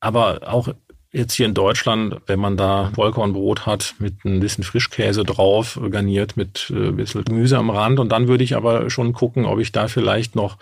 [0.01, 0.68] Aber auch
[1.16, 6.37] jetzt hier in Deutschland, wenn man da Vollkornbrot hat mit ein bisschen Frischkäse drauf, garniert
[6.37, 7.99] mit äh, ein bisschen Gemüse am Rand.
[7.99, 10.59] Und dann würde ich aber schon gucken, ob ich da vielleicht noch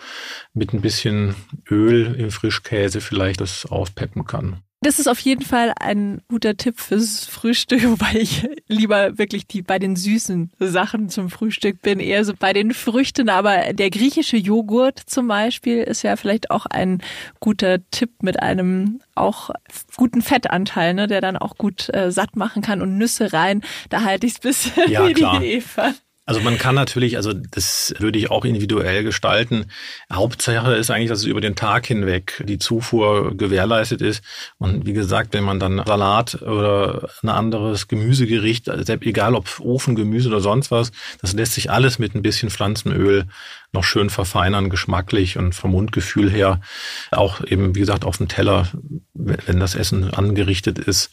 [0.52, 1.34] mit ein bisschen
[1.68, 4.62] Öl im Frischkäse vielleicht das aufpeppen kann.
[4.84, 9.62] Das ist auf jeden Fall ein guter Tipp fürs Frühstück, wobei ich lieber wirklich die
[9.62, 13.30] bei den süßen Sachen zum Frühstück bin, eher so bei den Früchten.
[13.30, 17.02] Aber der griechische Joghurt zum Beispiel ist ja vielleicht auch ein
[17.40, 19.48] guter Tipp mit einem auch
[19.96, 23.62] guten Fettanteil, ne, der dann auch gut äh, satt machen kann und Nüsse rein.
[23.88, 25.40] Da halte ich es bis ja, wie klar.
[25.40, 25.94] die Eva.
[26.26, 29.66] Also man kann natürlich, also das würde ich auch individuell gestalten.
[30.10, 34.24] Hauptsache ist eigentlich, dass es über den Tag hinweg die Zufuhr gewährleistet ist.
[34.56, 40.40] Und wie gesagt, wenn man dann Salat oder ein anderes Gemüsegericht, egal ob Ofengemüse oder
[40.40, 43.26] sonst was, das lässt sich alles mit ein bisschen Pflanzenöl
[43.72, 46.62] noch schön verfeinern, geschmacklich und vom Mundgefühl her.
[47.10, 48.68] Auch eben, wie gesagt, auf dem Teller,
[49.12, 51.10] wenn das Essen angerichtet ist.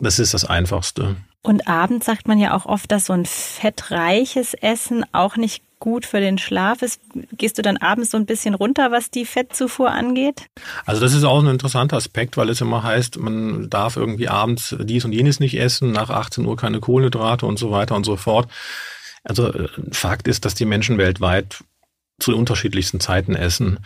[0.00, 1.14] Das ist das Einfachste.
[1.44, 6.06] Und abends sagt man ja auch oft, dass so ein fettreiches Essen auch nicht gut
[6.06, 7.02] für den Schlaf ist.
[7.32, 10.46] Gehst du dann abends so ein bisschen runter, was die Fettzufuhr angeht?
[10.86, 14.74] Also das ist auch ein interessanter Aspekt, weil es immer heißt, man darf irgendwie abends
[14.80, 18.16] dies und jenes nicht essen, nach 18 Uhr keine Kohlenhydrate und so weiter und so
[18.16, 18.48] fort.
[19.22, 21.62] Also äh, Fakt ist, dass die Menschen weltweit
[22.18, 23.80] zu unterschiedlichsten Zeiten essen.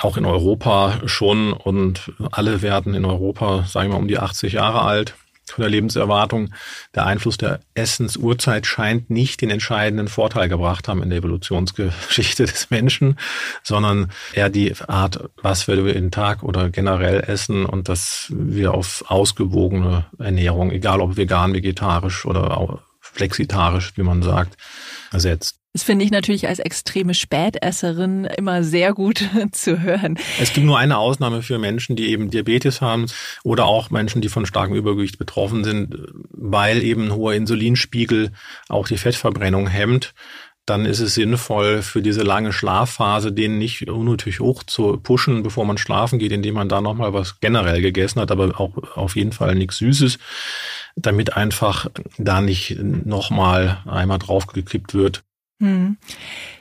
[0.00, 4.54] Auch in Europa schon und alle werden in Europa, sagen wir mal, um die 80
[4.54, 5.14] Jahre alt
[5.52, 6.52] von der Lebenserwartung,
[6.94, 12.70] der Einfluss der Essensuhrzeit scheint nicht den entscheidenden Vorteil gebracht haben in der Evolutionsgeschichte des
[12.70, 13.18] Menschen,
[13.62, 19.04] sondern eher die Art, was wir den Tag oder generell essen und dass wir auf
[19.08, 24.56] ausgewogene Ernährung, egal ob vegan, vegetarisch oder flexitarisch, wie man sagt,
[25.12, 25.57] ersetzt.
[25.74, 30.18] Das finde ich natürlich als extreme Spätesserin immer sehr gut zu hören.
[30.40, 33.06] Es gibt nur eine Ausnahme für Menschen, die eben Diabetes haben
[33.44, 35.94] oder auch Menschen, die von starkem Übergewicht betroffen sind,
[36.30, 38.32] weil eben ein hoher Insulinspiegel
[38.68, 40.14] auch die Fettverbrennung hemmt.
[40.68, 45.64] dann ist es sinnvoll, für diese lange Schlafphase den nicht unnötig hoch zu pushen, bevor
[45.64, 49.32] man schlafen geht, indem man da nochmal was generell gegessen hat, aber auch auf jeden
[49.32, 50.18] Fall nichts Süßes,
[50.96, 51.88] damit einfach
[52.18, 55.22] da nicht nochmal einmal draufgekippt wird.
[55.60, 55.96] Hm.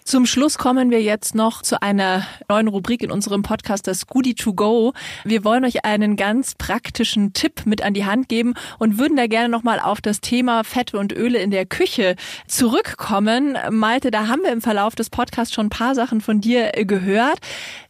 [0.08, 4.36] Zum Schluss kommen wir jetzt noch zu einer neuen Rubrik in unserem Podcast, das Goodie
[4.36, 4.94] to Go.
[5.26, 9.28] Wir wollen euch einen ganz praktischen Tipp mit an die Hand geben und würden da
[9.28, 12.16] gerne nochmal auf das Thema Fette und Öle in der Küche
[12.48, 13.58] zurückkommen.
[13.70, 17.40] Malte, da haben wir im Verlauf des Podcasts schon ein paar Sachen von dir gehört.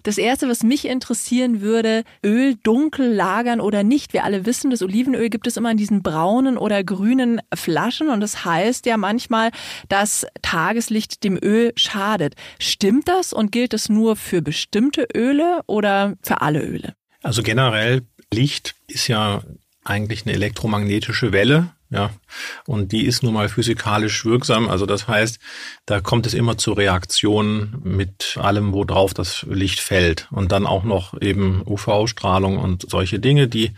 [0.01, 4.13] Das erste, was mich interessieren würde, Öl dunkel lagern oder nicht.
[4.13, 8.21] Wir alle wissen, das Olivenöl gibt es immer in diesen braunen oder grünen Flaschen und
[8.21, 9.51] das heißt ja manchmal,
[9.87, 12.35] dass Tageslicht dem Öl schadet schadet.
[12.59, 16.95] Stimmt das und gilt es nur für bestimmte Öle oder für alle Öle?
[17.23, 19.41] Also generell Licht ist ja
[19.83, 22.09] eigentlich eine elektromagnetische Welle, ja,
[22.65, 24.67] und die ist nun mal physikalisch wirksam.
[24.67, 25.39] Also das heißt,
[25.85, 30.27] da kommt es immer zur Reaktion mit allem, worauf das Licht fällt.
[30.31, 33.71] Und dann auch noch eben UV-Strahlung und solche Dinge, die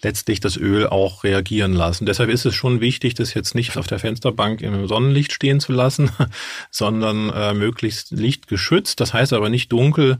[0.00, 2.06] letztlich das Öl auch reagieren lassen.
[2.06, 5.72] Deshalb ist es schon wichtig, das jetzt nicht auf der Fensterbank im Sonnenlicht stehen zu
[5.72, 6.10] lassen,
[6.70, 9.00] sondern äh, möglichst lichtgeschützt.
[9.00, 10.18] Das heißt aber nicht dunkel,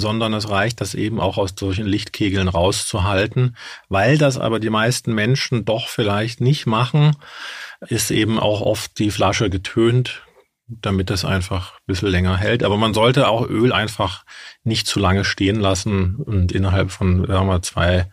[0.00, 3.56] sondern es reicht, das eben auch aus solchen Lichtkegeln rauszuhalten.
[3.88, 7.16] Weil das aber die meisten Menschen doch vielleicht nicht machen,
[7.88, 10.22] ist eben auch oft die Flasche getönt,
[10.68, 12.62] damit es einfach ein bisschen länger hält.
[12.62, 14.24] Aber man sollte auch Öl einfach
[14.62, 18.06] nicht zu lange stehen lassen und innerhalb von sagen wir, zwei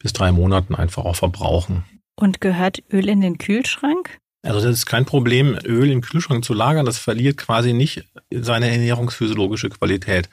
[0.00, 1.84] bis drei Monaten einfach auch verbrauchen.
[2.16, 4.18] Und gehört Öl in den Kühlschrank?
[4.42, 6.86] Also das ist kein Problem, Öl im Kühlschrank zu lagern.
[6.86, 10.28] Das verliert quasi nicht seine ernährungsphysiologische Qualität.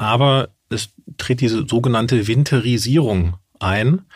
[0.00, 4.06] Aber es tritt diese sogenannte Winterisierung ein.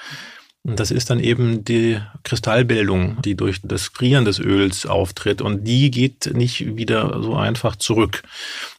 [0.67, 5.43] Und das ist dann eben die Kristallbildung, die durch das Frieren des Öls auftritt.
[5.43, 8.23] Und die geht nicht wieder so einfach zurück.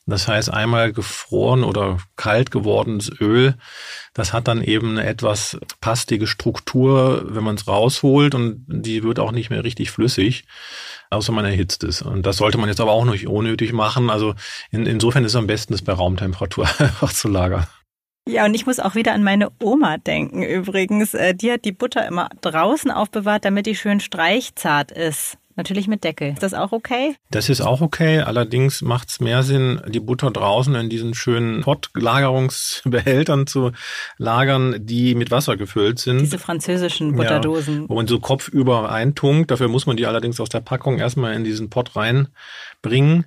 [0.07, 3.55] Das heißt, einmal gefroren oder kalt gewordenes Öl,
[4.15, 9.19] das hat dann eben eine etwas pastige Struktur, wenn man es rausholt und die wird
[9.19, 10.45] auch nicht mehr richtig flüssig,
[11.11, 12.01] außer man erhitzt es.
[12.01, 14.09] Und das sollte man jetzt aber auch nicht unnötig machen.
[14.09, 14.33] Also
[14.71, 17.67] in, insofern ist es am besten, es bei Raumtemperatur einfach zu lagern.
[18.27, 21.13] Ja, und ich muss auch wieder an meine Oma denken übrigens.
[21.13, 25.37] Äh, die hat die Butter immer draußen aufbewahrt, damit die schön streichzart ist.
[25.57, 26.33] Natürlich mit Deckel.
[26.33, 27.15] Ist das auch okay?
[27.31, 28.19] Das ist auch okay.
[28.19, 33.71] Allerdings macht es mehr Sinn, die Butter draußen in diesen schönen Pottlagerungsbehältern zu
[34.17, 36.19] lagern, die mit Wasser gefüllt sind.
[36.19, 37.83] Diese französischen Butterdosen.
[37.83, 39.49] Ja, wo man so kopfüber eintunkt.
[39.49, 43.25] Dafür muss man die allerdings aus der Packung erstmal in diesen Pott reinbringen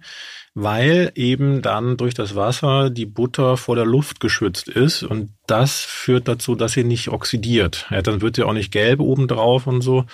[0.61, 5.83] weil eben dann durch das Wasser die Butter vor der Luft geschützt ist und das
[5.83, 7.87] führt dazu, dass sie nicht oxidiert.
[7.91, 10.05] Ja, dann wird sie auch nicht gelb obendrauf und so.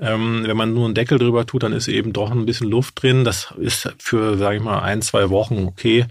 [0.00, 3.02] Ähm, wenn man nur einen Deckel drüber tut, dann ist eben doch ein bisschen Luft
[3.02, 3.24] drin.
[3.24, 6.06] Das ist für, sage ich mal, ein, zwei Wochen okay.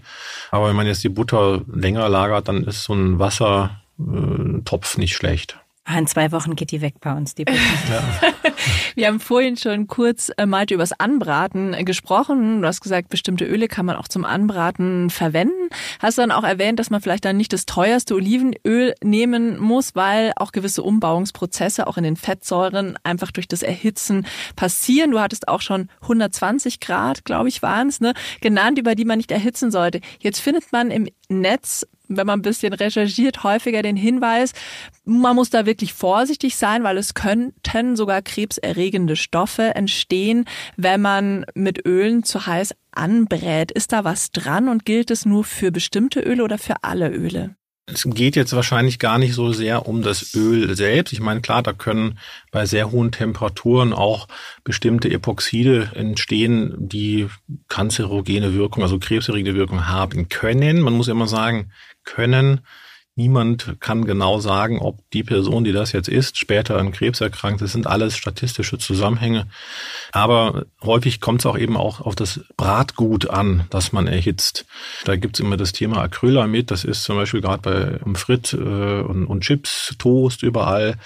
[0.52, 5.59] Aber wenn man jetzt die Butter länger lagert, dann ist so ein Wassertopf nicht schlecht.
[5.84, 7.54] Ah, in zwei Wochen geht die weg bei uns, die ja.
[8.94, 12.60] Wir haben vorhin schon kurz äh, mal über das Anbraten äh, gesprochen.
[12.60, 15.70] Du hast gesagt, bestimmte Öle kann man auch zum Anbraten verwenden.
[15.98, 20.32] Hast dann auch erwähnt, dass man vielleicht dann nicht das teuerste Olivenöl nehmen muss, weil
[20.36, 24.26] auch gewisse Umbauungsprozesse auch in den Fettsäuren einfach durch das Erhitzen
[24.56, 25.10] passieren.
[25.12, 29.16] Du hattest auch schon 120 Grad, glaube ich, waren es, ne, genannt, über die man
[29.16, 30.00] nicht erhitzen sollte.
[30.20, 34.52] Jetzt findet man im Netz wenn man ein bisschen recherchiert, häufiger den Hinweis,
[35.04, 40.44] man muss da wirklich vorsichtig sein, weil es könnten sogar krebserregende Stoffe entstehen,
[40.76, 43.70] wenn man mit Ölen zu heiß anbrät.
[43.70, 47.54] Ist da was dran und gilt es nur für bestimmte Öle oder für alle Öle?
[47.92, 51.12] Es geht jetzt wahrscheinlich gar nicht so sehr um das Öl selbst.
[51.12, 52.18] Ich meine, klar, da können
[52.52, 54.28] bei sehr hohen Temperaturen auch
[54.64, 57.26] bestimmte Epoxide entstehen, die
[57.68, 60.80] kanzerogene Wirkung, also krebserregende Wirkung haben können.
[60.80, 61.72] Man muss immer sagen,
[62.04, 62.60] können.
[63.16, 67.60] Niemand kann genau sagen, ob die Person, die das jetzt ist, später an Krebs erkrankt.
[67.60, 69.46] Das sind alles statistische Zusammenhänge.
[70.12, 74.64] Aber häufig kommt es auch eben auch auf das Bratgut an, das man erhitzt.
[75.04, 76.70] Da gibt's immer das Thema Acrylamid.
[76.70, 80.96] Das ist zum Beispiel gerade bei um Frit äh, und, und Chips, Toast, überall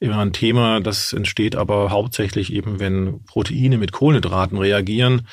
[0.00, 0.80] immer ein Thema.
[0.80, 5.28] Das entsteht aber hauptsächlich eben, wenn Proteine mit Kohlenhydraten reagieren.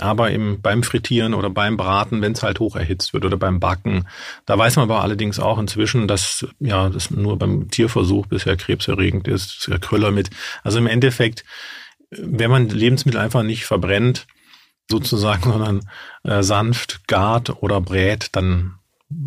[0.00, 3.60] Aber im, beim Frittieren oder beim Braten, wenn es halt hoch erhitzt wird oder beim
[3.60, 4.06] Backen,
[4.44, 9.28] da weiß man aber allerdings auch inzwischen, dass ja das nur beim Tierversuch bisher krebserregend
[9.28, 10.30] ist, der Krüller mit.
[10.64, 11.44] Also im Endeffekt,
[12.10, 14.26] wenn man Lebensmittel einfach nicht verbrennt,
[14.90, 15.80] sozusagen, sondern
[16.24, 18.74] äh, sanft gart oder brät, dann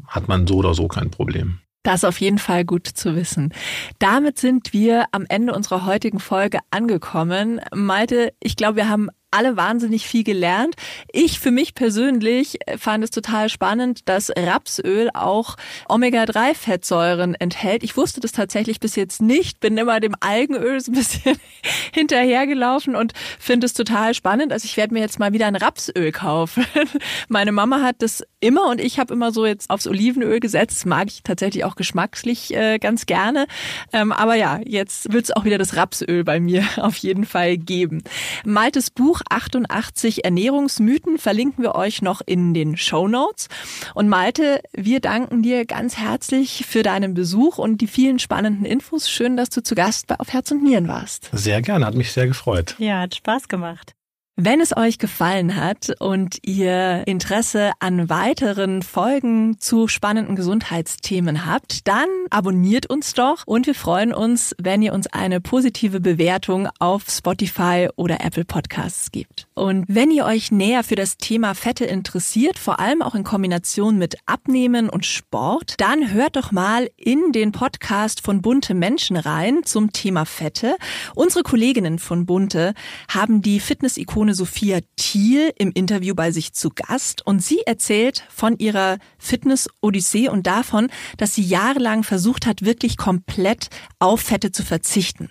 [0.08, 1.60] hat man so oder so kein Problem.
[1.84, 3.54] Das ist auf jeden Fall gut zu wissen.
[4.00, 7.60] Damit sind wir am Ende unserer heutigen Folge angekommen.
[7.76, 10.76] Malte, ich glaube, wir haben alle wahnsinnig viel gelernt.
[11.12, 15.58] Ich für mich persönlich fand es total spannend, dass Rapsöl auch
[15.90, 17.84] Omega-3-Fettsäuren enthält.
[17.84, 21.38] Ich wusste das tatsächlich bis jetzt nicht, bin immer dem Algenöl so ein bisschen
[21.94, 24.54] hinterhergelaufen und finde es total spannend.
[24.54, 26.66] Also ich werde mir jetzt mal wieder ein Rapsöl kaufen.
[27.28, 30.78] Meine Mama hat das immer und ich habe immer so jetzt aufs Olivenöl gesetzt.
[30.78, 33.48] Das mag ich tatsächlich auch geschmackslich äh, ganz gerne.
[33.92, 37.58] Ähm, aber ja, jetzt wird es auch wieder das Rapsöl bei mir auf jeden Fall
[37.58, 38.04] geben.
[38.46, 43.48] Maltes Buch 88 Ernährungsmythen verlinken wir euch noch in den Show Notes.
[43.94, 49.10] Und Malte, wir danken dir ganz herzlich für deinen Besuch und die vielen spannenden Infos.
[49.10, 51.30] Schön, dass du zu Gast bei Auf Herz und Nieren warst.
[51.32, 52.76] Sehr gerne, hat mich sehr gefreut.
[52.78, 53.96] Ja, hat Spaß gemacht.
[54.36, 61.88] Wenn es euch gefallen hat und ihr Interesse an weiteren Folgen zu spannenden Gesundheitsthemen habt,
[61.88, 67.04] dann abonniert uns doch und wir freuen uns, wenn ihr uns eine positive Bewertung auf
[67.10, 69.48] Spotify oder Apple Podcasts gibt.
[69.54, 73.98] Und wenn ihr euch näher für das Thema Fette interessiert, vor allem auch in Kombination
[73.98, 79.64] mit Abnehmen und Sport, dann hört doch mal in den Podcast von Bunte Menschen rein
[79.64, 80.76] zum Thema Fette.
[81.14, 82.74] Unsere Kolleginnen von Bunte
[83.08, 88.24] haben die Fitness-Ikone Ikone Sophia Thiel im Interview bei sich zu Gast und sie erzählt
[88.30, 94.64] von ihrer Fitness-Odyssee und davon, dass sie jahrelang versucht hat, wirklich komplett auf Fette zu
[94.64, 95.30] verzichten.